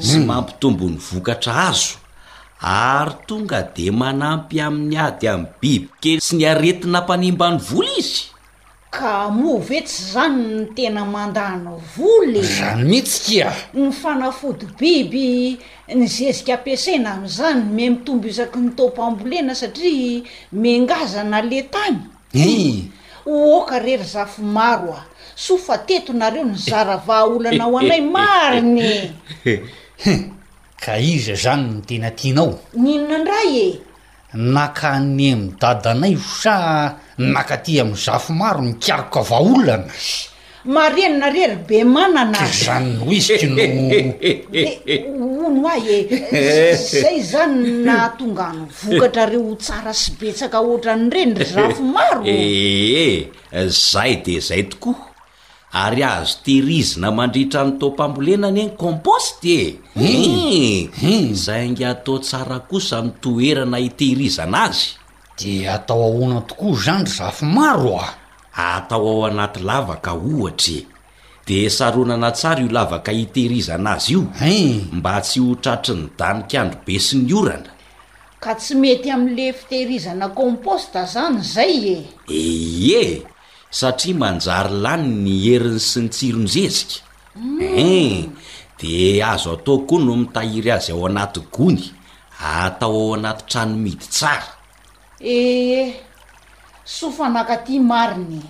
[0.00, 0.26] sy hmm.
[0.30, 1.98] mampitombony vokatra azo
[2.62, 8.28] ary tonga de manampy amin'ny ady amn'y biby ke sy niaretina ampanimba any voly izy
[8.94, 15.26] ka movetsy zany ny tena mandany voly zany mihitsikia ny fanafody biby
[15.96, 20.22] ny zezika ampiaseina am'izany me mitomboisaky ny topambolena satria
[20.54, 21.98] mengazana le tany
[22.32, 22.78] e eh.
[23.26, 25.02] ooka rery zafo maro a
[25.38, 28.90] sofa tetonareo ny zara vaaolana ao anay mariny
[30.84, 33.66] ka iza zany ny tena tianao ninonandray e
[34.34, 36.54] nakane midada anay o sa
[37.18, 39.90] nakaty aminy zafo maro mikaroka vaaolana
[40.74, 43.58] mareninarery be manana zany nohiziki no
[43.94, 44.98] e
[45.46, 46.02] ono ahy
[46.34, 52.50] e zay zany naatongano vokatra reo ho tsara sy betsaka ohatra nyrendry zafo maroee eh,
[53.06, 53.18] eh,
[53.54, 53.68] eh.
[53.70, 55.07] zay de zay tokoa
[55.72, 59.60] ary azo tehirizina mandritra ny tompambolenany eny komposte
[59.92, 60.08] e
[60.88, 61.14] e
[61.44, 64.88] zay ngy atao tsara kosa nytoerana hitehirizana azy
[65.38, 68.08] di atao ahoana tokoa zany ry zafy maro a
[68.78, 70.86] atao ao anaty lavaka ohatry e
[71.46, 74.52] de saronana tsara io lavaka itehirizana azy io e
[74.96, 77.70] mba tsy hotratry ny danikandrobe sy ny orana
[78.40, 81.98] ka tsy mety amin'le fitehirizana komposta zany zay e
[83.04, 83.06] e
[83.70, 87.04] satria manjary lany ny heriny sy nytsirony zezika
[87.60, 88.28] eh, e
[88.80, 91.78] di azo atao koa no mitahiry azy ao anaty gony
[92.40, 94.48] atao ao anaty tranomidy tsara
[95.20, 95.92] ee eh,
[96.84, 98.40] sofanaka ty mariny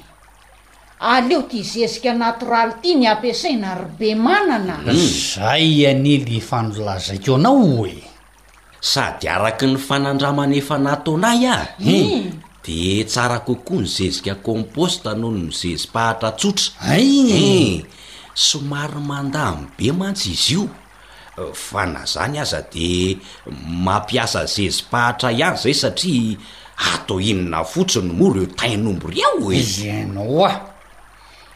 [1.02, 5.10] aleo ty zezika anatoralo ty ny ampiasaina robe manana hmm.
[5.34, 7.98] zay anely fanolazako anao oe
[8.80, 12.32] sady araky ny fanandramanefa natonay ah hmm.
[12.64, 17.82] de tsara kokoa nyzezika composte anao ny zezi-pahatra tsotra a eh,
[18.34, 20.66] somary mandamy be mantsy izy io
[21.54, 23.16] fa na zany aza de
[23.84, 26.38] mampiasa zezi-pahatra ihany zay satria
[26.92, 30.58] ato inona fotsiny mo ro eo tain'ombo ry ao enaoa e ah.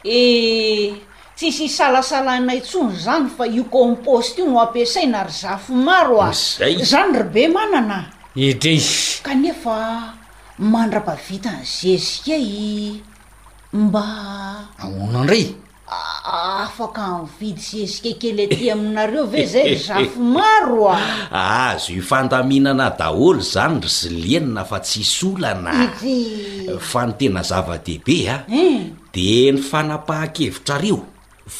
[0.03, 0.95] eh,
[1.35, 6.83] tsisy salasalanayntsony zany fa io composte io no ampiasaina ry zafo maro az ah.
[6.83, 8.77] zany ro be manana ede
[9.21, 9.77] kaefa
[10.59, 13.01] mandra-pavita ny zezikai
[13.73, 14.03] mba
[14.77, 15.55] amoona andrey
[16.63, 20.97] afaka vidy zezike kelyaty aminareo ve zay af maroa
[21.31, 25.89] ah, azo ifandaminana daholo zany ry zylenina fa tsy hsolana
[26.79, 28.43] fa nytena zava-dehibe ah.
[28.53, 28.77] eh.
[28.77, 31.01] a de ny fanapaha-kevitra reo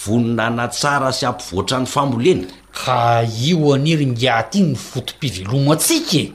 [0.05, 2.45] voninana tsara sy ampivoatra n'ny fambolena
[2.83, 6.33] ka io aneryngiatyn ny fotom-pivelomo atsika e.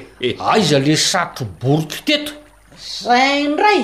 [0.54, 2.32] aiza le satro boroky teto
[3.02, 3.80] zandray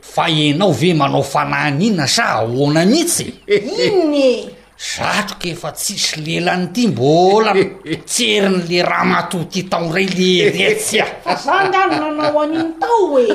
[0.00, 4.32] fa enao ve manao fananinna sa aoana mihitsy inny e?
[4.80, 7.52] zatro ke efa tsisy lelany ty mbola
[8.08, 11.06] tserin' le raha mato ty taonray le retsy a
[11.44, 13.28] zanganonanao aniiny tao e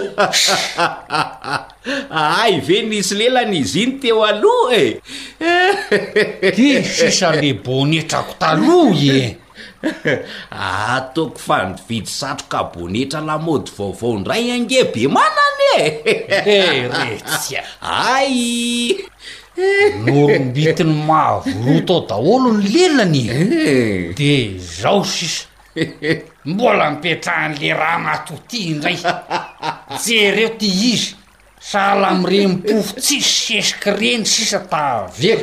[2.42, 9.38] ay ve nisy lelan' izy iny teo aloha e di sisale bonetrako talo e
[10.50, 15.80] atoko ah, fa mividy satro ka bonetra lamody vaovaondray angeh be manany e
[16.90, 18.34] ertsya ay
[20.04, 24.14] norombitiny mahavolotao daholo ny lelany y eh.
[24.18, 24.32] de
[24.82, 25.46] zaho sisa
[26.50, 28.98] mbola mipetrahan'le raha matoty indray
[30.06, 31.10] jereo ty izy
[31.66, 35.34] sahala amrempofo tsisy sesiky reny sisa tavery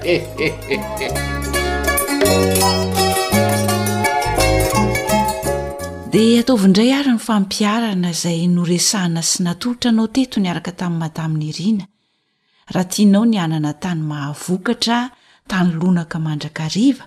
[6.13, 11.87] dia ataovindray ary ny fampiarana izay noresahana sy natolotra anao teto nyaraka tami'y madaminy irina
[12.75, 14.99] raha tianao ny anana tany mahavokatra
[15.51, 17.07] tany lonaka mandrakariva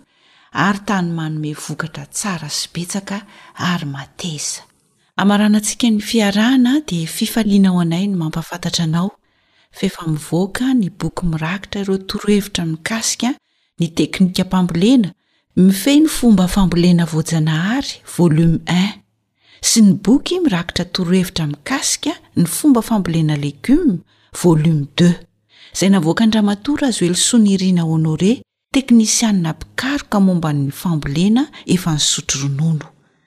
[0.67, 3.17] ary tany manome vokatra tsara sy betsaka
[3.71, 4.61] ary mateza
[5.21, 9.09] amaranantsika ny fiarahana dia fifalianao anay no mampafatatra anao
[9.79, 13.29] fefa mivoaka ny boky mirakitra iro torohevitra nokasika
[13.79, 15.11] ny teknika mpambolena
[15.55, 22.81] mifehy ny fomba fambolena voajanahary volome 1 sy ny boky mirakitra torohevitra mikasika ny fomba
[22.83, 23.95] fambolena legioma
[24.43, 25.13] volome i
[25.79, 28.31] zay navoaka andramatoro azo elosonirina honore
[28.73, 32.85] teknisianina pikaro ka momba ny fambolena efa nysotroronono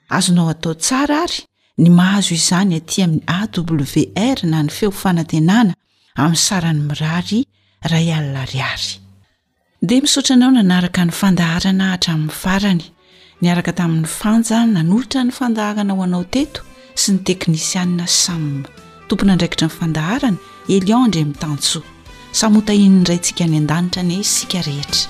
[0.09, 1.39] azonao hatao tsara ary
[1.77, 5.73] ny mahazo izany aty ami'y awr na ny feo fanantenana
[6.15, 7.39] ami sarany mirary
[7.81, 9.08] ra ialila ryary
[9.81, 12.83] dia misaotranao nanaraka ny fandaharana hatramin'ny farany
[13.41, 16.61] niaraka tamin'ny fanjay nanolitra ny fandaharana ho anao teto
[17.01, 18.67] sy ny teknisianna sama
[19.07, 20.37] tompona andraikitra nifandaharana
[20.75, 21.79] elionndre mitanso
[22.41, 25.09] samhotahin''nyray ntsika ny an-danitra ny sika rehetra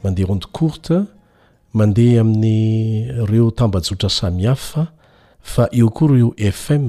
[0.03, 0.99] mandeha hond kourte
[1.75, 4.85] mandeha amin'ny reo tambajotra sami hafa
[5.53, 6.87] fa eo koa reo fm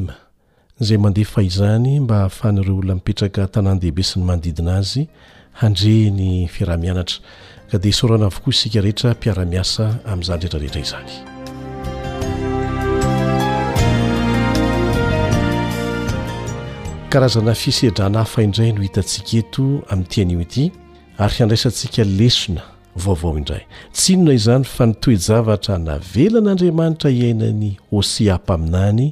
[0.80, 5.04] zay mandeha fahizahny mba hahafahan'ireo olona mipetraka tanàny dehibe sy ny manodidina azy
[5.62, 7.18] handre ny firahamianatra
[7.74, 11.38] ka dea isaorana avokoa isika rehetra mpiaramiasa amin'izany rehetrarehetra izany
[17.10, 20.64] karazana fisedrana hafa indray no hitantsika eto amin'nyitiany oti
[21.22, 22.62] ary handraisantsika lesona
[23.04, 23.60] vaovao indray
[23.96, 29.06] tsy inona izany fa nytoejavatra na velan'andriamanitra hiainany hoseampaaminany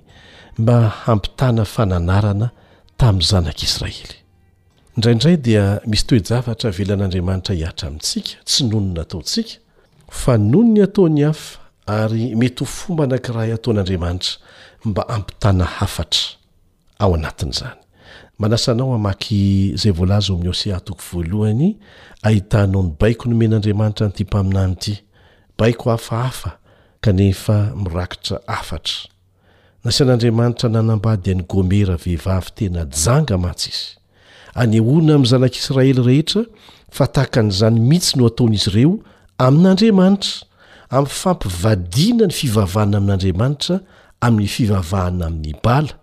[0.58, 2.48] mba hampitana fananarana
[3.00, 4.12] tamin'ny zanak'isiraely
[4.96, 9.54] indraindray dia misy toejavatra velan'andriamanitra hiatra amintsika tsy nonona ataontsika
[10.20, 14.32] fa nonony ataony hafa ary mety ho fomba anankiray hatao n'andriamanitra
[14.84, 16.24] mba hampitana hafatra
[16.98, 17.80] ao anatin'izany
[18.38, 21.76] manasa anao amaky zay volaza amin'ny oseantoko voalohany
[22.22, 24.94] ahitanao ny baiko nomen'andriamanitra ny tyampaminany ity
[25.58, 26.52] baiko hafahafa
[27.00, 28.96] kanefa mirakitra afatra
[29.84, 33.86] nasian'andriamanitra nanambadyany gomera vehivavy tena janga mantsy izy
[34.54, 36.42] anyhoana amn'ny zanak'israely rehetra
[36.96, 38.92] fa tahaka n'zany mihitsy no ataon'izy ireo
[39.46, 40.46] amin'andriamanitra
[40.96, 43.74] am'yfampivadiana ny fivavahana amin'n'andriamanitra
[44.26, 45.94] amin'ny fivavahana amin'ny bala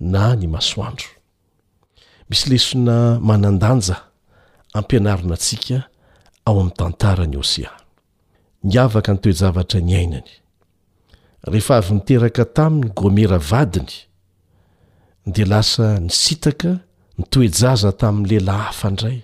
[0.00, 1.15] na ny masoandro
[2.30, 3.96] misy lesona manandanja
[4.74, 5.78] ampianarina atsika
[6.44, 7.70] ao amn'ny tantarany osia
[8.64, 10.30] ny avaka ny toejavatra ny ainany
[11.50, 13.92] rehefa avy niteraka tamin'ny gomera vadiny
[15.34, 16.70] de lasa nysitaka
[17.18, 19.18] nytoejaza tamin'ny lehilahy hafandray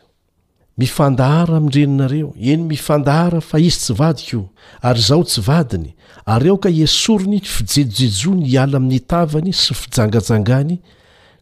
[0.78, 4.44] mifandahara amin'n- reninareo eny mifandahara fa izy tsy vadikoa
[4.84, 5.90] ary izaho tsy vadiny
[6.34, 10.76] ary ao ka iesoriny nyfijeojejo ny iala amin'ny tavany sy fijangajangany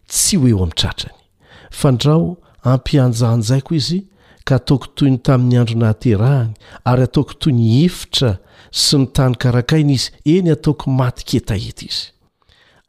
[0.06, 1.18] tsy hoeo amin'ntratrany
[1.70, 4.00] fandrao ampianjahanjaiko izy
[4.46, 6.54] ka ataoko toy ny tamin'ny andronahaterahany
[6.86, 8.36] ary ataoko toy ny hefitra
[8.70, 12.12] sy ny tany karakaina izy eny ataokony maty ketaheta izy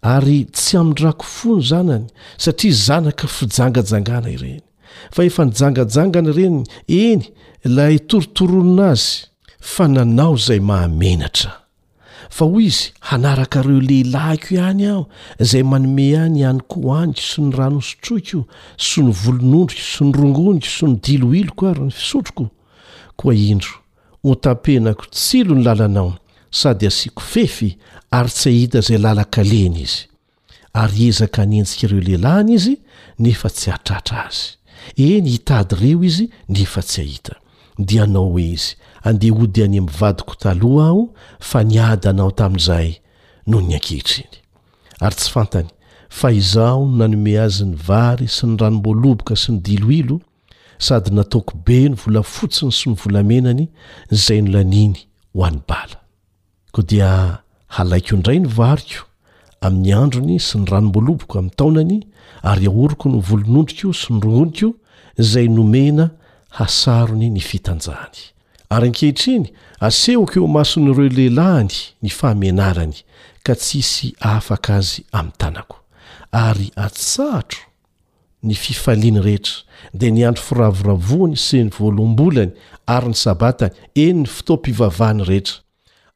[0.06, 2.06] ary tsy amindrako fony zanany
[2.38, 4.65] satria zanaka fijangajangana ireny
[5.12, 6.64] fa efa nijangajangana ireny
[7.04, 7.24] eny
[7.66, 9.16] ilay torotoronona azy
[9.74, 11.52] fa nanao izay mahamenatra
[12.36, 15.04] fa hoy izy hanarakareo lehilahiko ihany aho
[15.44, 18.42] izay manome any ihany kohoaniko sy ny ranosotroko
[18.88, 22.46] sy ny volonondriko sy ny rongoniko sy ny diloiloko ary ny fisotroko
[23.20, 23.76] koa indro
[24.24, 26.12] ho tapenako tsilo ny lalanao
[26.60, 27.70] sady asiako fefy
[28.18, 30.02] ary tsy hahita izay lalakaleny izy
[30.82, 32.74] ary ezaka nentsika ireo lehilahina izy
[33.20, 34.50] nefa tsy hatratra azy
[34.98, 37.36] eny hitady ireo izy nefa tsy hahita
[37.88, 38.72] dia nao hoe izy
[39.08, 41.04] andeha ody any amivadiko taloha aho
[41.50, 42.90] fa niada nao tamin'izay
[43.48, 44.36] noho ny ankehitriny
[45.04, 45.70] ary tsy fantany
[46.10, 50.22] fa izao n nanome azy ny vary sy ny ranom-boaloboka sy ny diloilo
[50.86, 53.66] sady natokobe ny volafotsiny sy ny volamenany
[54.12, 55.00] zay nolaniany
[55.34, 56.00] ho an'ny bala
[56.72, 57.12] koa dia
[57.76, 59.04] halaiko indray ny variko
[59.62, 62.00] amin'ny androny sy ny ranomboaloboka min'ny taonany
[62.46, 64.70] ary aoroko ny volonondriko sy nrogoniko
[65.20, 66.10] izay nomena
[66.60, 68.22] hasarony ny fitanjahany
[68.76, 69.50] ary nykehitriny
[69.88, 72.98] asehoko eo mason'nyireo lehilahiny ny famenarany
[73.46, 75.82] ka tsisy afaka azy amin'ny tanako
[76.32, 77.64] ary atsatro
[78.46, 79.66] ny fifaliany rehetra
[80.00, 82.54] dea ny andro firavoravoany sy ny voalombolany
[82.96, 85.58] ary ny sabatany eny ny fotoam-pivavahany rehetra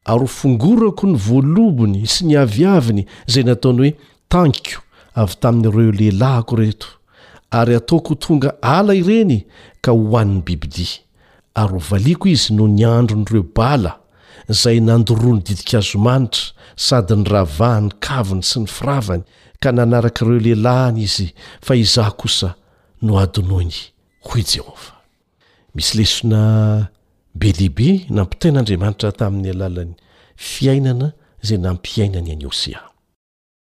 [0.05, 3.97] ary hofongorako ny voalobony sy ny aviaviny izay nataony hoe
[4.29, 4.85] tangiko
[5.15, 6.87] avy tamin'ireo lehilahyko reto
[7.57, 9.45] ary ataoko tonga ala ireny
[9.83, 11.01] ka hooan'ny bibidia
[11.59, 13.91] ary ho valiako izy no niandronyireo bala
[14.51, 16.43] izay nandoroa ny didikazomanitra
[16.85, 19.23] sady ny ravaha ny kaviny sy ny firavany
[19.61, 21.27] ka nanarakaireo lehilahany izy
[21.65, 22.49] fa izah kosa
[23.01, 23.77] no adinoiny
[24.27, 24.93] hoy jehovah
[25.75, 26.43] misy lesona
[27.35, 29.93] be lehibe nampitain'andriamanitra tamin'ny alalany
[30.35, 31.09] fiainana
[31.43, 32.88] izay nampiainany any osia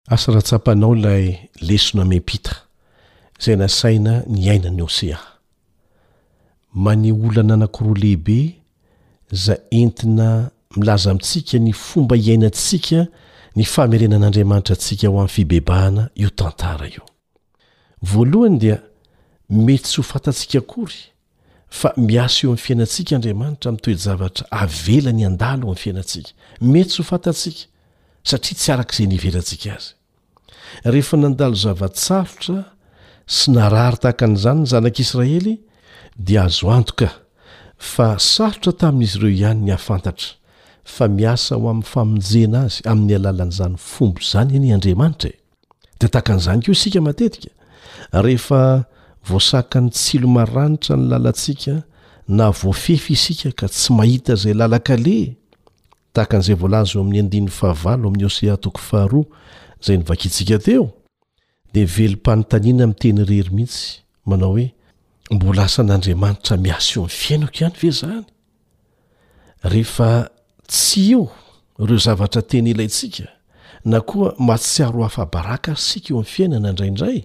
[0.09, 2.57] asaratsapanao ilay lesona mepita
[3.41, 5.19] zay nasaina ny aina ny osea
[6.75, 8.57] mane olana anakoroa lehibe
[9.31, 13.07] za entina milaza amintsika ny fomba iainatsika
[13.57, 17.03] ny famerenan'andriamanitra antsika ho amin'ny fibebahana io tantara io
[18.03, 18.79] voalohany dia
[19.51, 21.03] mety tsy ho fantatsika akory
[21.69, 26.31] fa miaso eo am'ny fiainantsika andriamanitra mitoe zavatra avela ny an-dalo o am'ny fiainatsika
[26.61, 27.63] mety tsy ho fantatsika
[28.23, 29.96] satria tsy arak' izay ny ivelantsika azy
[30.85, 32.59] rehefa nandalo zavatsarotra
[33.27, 35.55] sy narary tahakan'izany ny zanak'israely
[36.17, 37.09] dia azo anto ka
[37.79, 40.33] fa sarotra tamin'izy ireo ihany ny hafantatra
[40.95, 45.39] fa miasa ho amin'ny famonjena azy amin'ny alalan'izany fombo zany eny andriamanitra e
[46.01, 47.51] dia tahaka n'izany keo isika matetika
[48.27, 48.63] rehefa
[49.29, 51.75] voasaka ny tsilomaranitra ny lalatsika
[52.39, 55.35] na voafefy isika ka tsy mahita izay lalakalea
[56.15, 59.27] tahakan'izay voalazy oamin'ny andininny fahavalo amin'ny hosea toko faharoa
[59.85, 60.89] zay nyvakintsika teo
[61.75, 64.67] de velom-panitaniana ami' teny rery mihitsy manao hoe
[65.31, 68.23] mbolasan'andriamanitra miaso eo am fiainako ihany ve zany
[69.65, 70.29] rehefa
[70.69, 71.31] tsy eo
[71.79, 73.25] ireo zavatra teny ilaintsika
[73.85, 77.25] na koa matsyaro hafabaraka ary sika eo am' fiainana ndraindray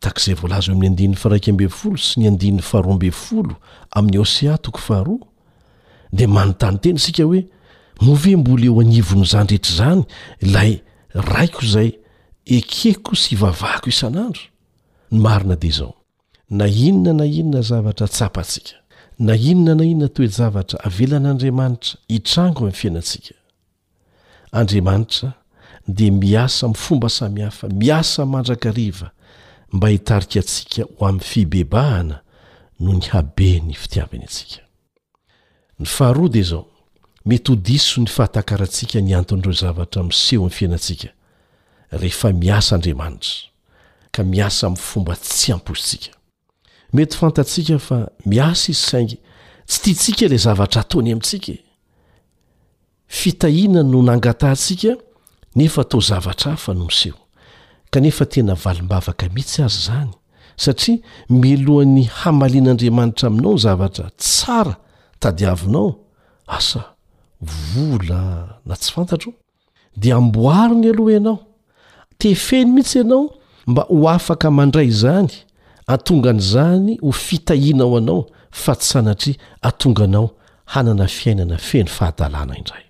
[0.00, 3.56] takzay volazy e amin'y ab folo sy ny y faharoabe folo
[3.92, 5.24] amin'y osea toko faharoa
[6.12, 7.48] de manontany teny sika hoe
[8.00, 10.02] move mbola eo anivonyzany reetra zany
[10.42, 10.82] lay
[11.16, 11.92] raiko izay
[12.46, 14.46] ekeko sy hvavahako isan'andro
[15.12, 15.94] ny marina dia izao
[16.48, 18.76] na inona na inona zavatra tsapatsika
[19.18, 23.34] na inona na inona toe javatra avelan'andriamanitra hitrango amin'ny fiainantsika
[24.52, 25.32] andriamanitra
[25.88, 29.10] dia miasa miifomba samihafa miasanmandrakariva
[29.72, 32.20] mba hitarika antsika ho amin'ny fibebahana
[32.80, 34.62] noho ny habe ny fitiavany antsika
[35.80, 36.75] ny faharoa dia izao
[37.26, 41.08] mety ho diso ny fahatakarantsika ny antondireo zavatra mseho mnfianatsika
[41.90, 43.50] rehefa miasa andriamanitra
[44.10, 46.14] ka miasa my fomba tsy amposiska
[46.92, 49.16] metfantasika fa miasa izy saingy
[49.66, 51.58] tsy tiatsika la zavatra ataony amintsika e.
[53.08, 54.94] fitahina no nangatantsika
[55.56, 57.18] nefa tao zavatra afa no miseho
[57.90, 60.12] kanefa tena valimbavaka mihitsy azy zany
[60.56, 60.98] satria
[61.28, 64.76] milohan'ny hamalian'andriamanitra aminao ny zavatra tsara
[65.18, 65.96] tadiavinao
[66.46, 66.95] asa
[67.40, 69.32] vola na tsy fantatro
[69.96, 71.38] dia amboari ny aloha ianao
[72.18, 73.30] tefeny mihitsy ianao
[73.66, 75.32] mba ho afaka man-dray zany
[75.86, 80.30] atongan'izany ho fitahiana ao anao fa tsy sanatry atonganao
[80.64, 82.82] hanana fiainana feny fahatalana indray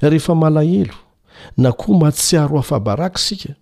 [0.00, 0.94] rehefa malahelo
[1.56, 3.52] na koa matsiaro hafabaraky sika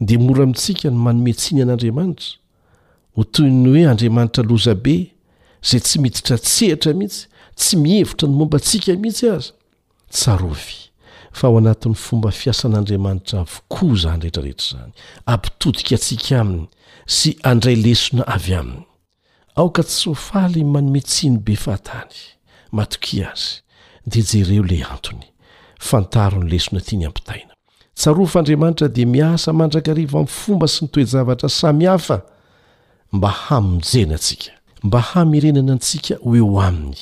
[0.00, 2.36] dia mora amintsika ny manometsiny an'andriamanitra
[3.14, 5.12] ho toyny hoe andriamanitra lozabe
[5.62, 7.26] zay tsy miditra tsehitra mihitsy
[7.60, 9.50] tsy mihevitra ny momba atsika mihitsy azy
[10.16, 10.78] tsarofy
[11.38, 14.92] fa ao anatin'ny fomba fiasan'andriamanitra avokoa izany rehetrarehetra izany
[15.32, 16.64] ampitodika atsika aminy
[17.16, 18.84] sy andray lesona avy aminy
[19.60, 22.16] aoka tssofaly manometsiny be fahatany
[22.76, 23.46] matoki azy
[24.10, 25.24] de jereo la antony
[25.90, 27.52] fantaro ny lesona tiany ampitaina
[27.98, 32.16] tsarofy andriamanitra dia miasa mandrakarivo amin'ny fomba sy ny toejavatra samy hafa
[33.12, 34.50] mba hamojena atsika
[34.82, 36.98] mba hamirenana antsika ho eo aminy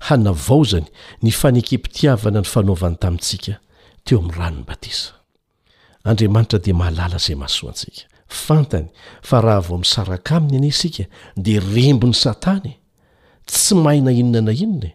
[0.00, 0.86] hanavaozany
[1.22, 3.54] ny faneke-pitiavana ny fanaovany tamintsika
[4.06, 5.12] teo amin'ny ranony batisa
[6.06, 8.88] andriamanitra di mahalala zay mahasoa ntsika fantany
[9.28, 11.04] fa raha vao misaraka aminy ane sika
[11.36, 12.72] dia rembony satana
[13.50, 14.92] tsy mahina inona na inonae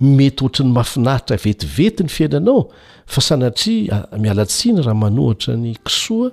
[0.00, 2.70] mety ohatra ny mafinahitra vetivety ny fiainanao
[3.06, 6.30] fa sanatria ah, mialatsiany raha manohitra ny kisoa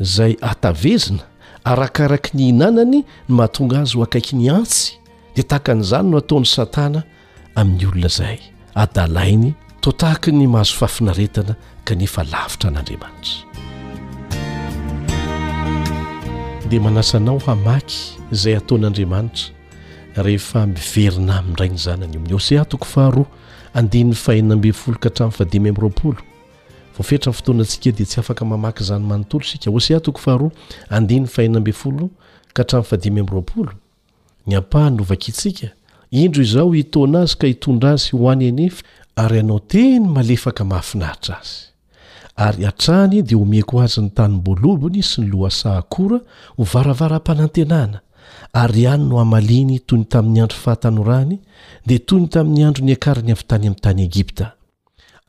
[0.00, 1.22] zay atavezina
[1.64, 4.99] arakaraka ny inanany ny mahatonga azy ho akaiky ny antsy
[5.34, 7.02] de tahaka n'izany no ataon'ny satana
[7.54, 8.38] amin'ny olona zay
[8.74, 9.54] adalainy
[9.84, 11.54] totahaka ny mahazo fafinaretana
[11.86, 13.46] kanefa lavitra n'andriamanitra
[16.70, 17.96] de manasanao hamaky
[18.42, 19.54] zay ataon'andriamanitra
[20.26, 23.26] rehefa miverina amindray ny zanyany iom ose ahtoko faharoa
[23.78, 26.18] andin'ny fahana amben folo ka hatramn'nfadimy am'roapolo
[26.96, 30.50] vofehitra ny fotoana antsika dia tsy afaka mamaky zany manontolo sika oseah toko faharoa
[30.90, 32.04] andiny fahana ambyn folo
[32.54, 33.72] ka hatram'nyfadimy amiroapolo
[34.50, 35.66] ny ampaha novakaitsika
[36.10, 38.82] indro izaho hitona azy ka hitondra azy ho any anefi
[39.22, 41.54] ary anao teny malefaka mahafinahitra azy
[42.46, 46.18] ary atrany dia homeko azy ny tanymboalobony sy ny loasaa kora
[46.56, 47.98] ho varavara m-panantenana
[48.62, 51.36] ary hany no amaliany toy ny tamin'ny andro fahatanorany
[51.86, 54.46] dia toy ny tamin'ny andro niakariny avitany amin'ny tany egipta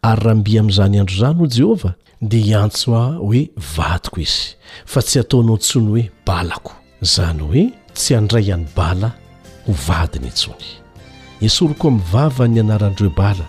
[0.09, 3.41] ary raha mbi amin'izany andro izany no jehovah dia hiantso aho hoe
[3.78, 4.45] vatiko izy
[4.91, 6.74] fa tsy ataonao ntsony hoe balako
[7.05, 7.63] izany hoe
[8.02, 9.10] tsy andray hany bala
[9.66, 10.66] ho vadi ny intsony
[11.41, 13.45] nyasoroko minnyvavan'ny anaran'ireo bala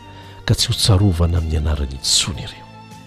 [0.46, 2.60] ka tsy hotsarovana amin'ny anaranyitsony ireo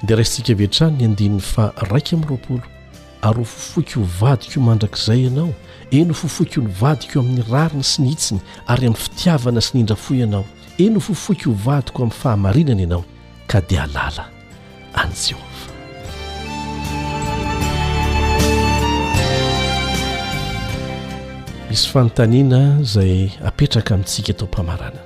[0.06, 2.66] dia raytsika vetrany ny andininy fa raika amin'ny roapolo
[3.28, 5.50] ary ho fofoiky ho vadiko ho mandrakizay ianao
[6.00, 8.41] eny ho fofoiky nyvadiko amin'ny rariny sy ny hitsiny
[8.72, 10.46] ary amin'ny fitiavana sy nyindra foy ianao
[10.86, 13.04] eny ho fofoiky ho vadiko amin'ny fahamarinana ianao
[13.52, 14.26] ka dia alala
[14.98, 15.74] an'i jehovah
[21.76, 24.99] isy fanontaniana izay apetraka amintsika tao mpamarana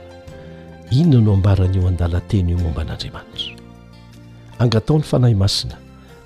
[0.99, 3.55] inona no hambaran'eo andalanteny eo momba an'andriamanitra
[4.63, 5.76] angataony fanahy masina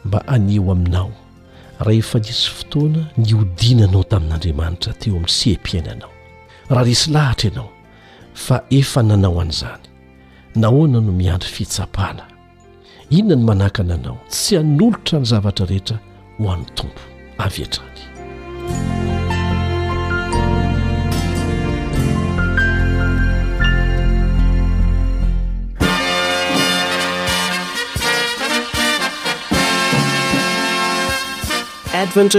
[0.06, 1.12] mba aneo aminao
[1.84, 6.12] raha efa isy fotoana ny hodinanao tamin'andriamanitra teo amin'ny sy em-piaina anao
[6.70, 7.70] raha resy lahatra ianao
[8.46, 9.86] fa efa nanao an'izany
[10.62, 12.24] nahoana no miandry fitsapana
[13.18, 15.98] inona no manakana anao tsy hanolotra ny zavatra rehetra
[16.40, 17.02] ho amin'ny tompo
[17.46, 18.02] avy etrany
[32.04, 32.36] emany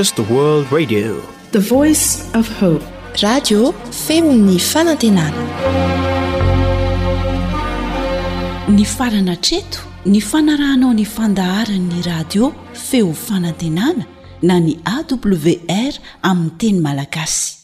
[8.96, 12.50] farana treto ny fanarahnao ny fandaharanyny radio
[12.86, 14.04] feo fanantenana
[14.42, 15.94] na ny awr
[16.30, 17.56] aminny teny malagasy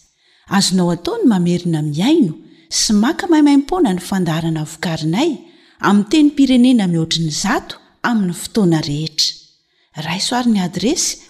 [0.56, 2.32] azonao ataony mamerina miaino
[2.80, 5.30] sy maka mahimaimpona ny fandaharana vokarinay
[5.88, 7.74] amin teny pirenena mihoatriny zato
[8.08, 9.34] amin'ny fotoana rehetra
[10.08, 11.29] raisoarin'ny adresy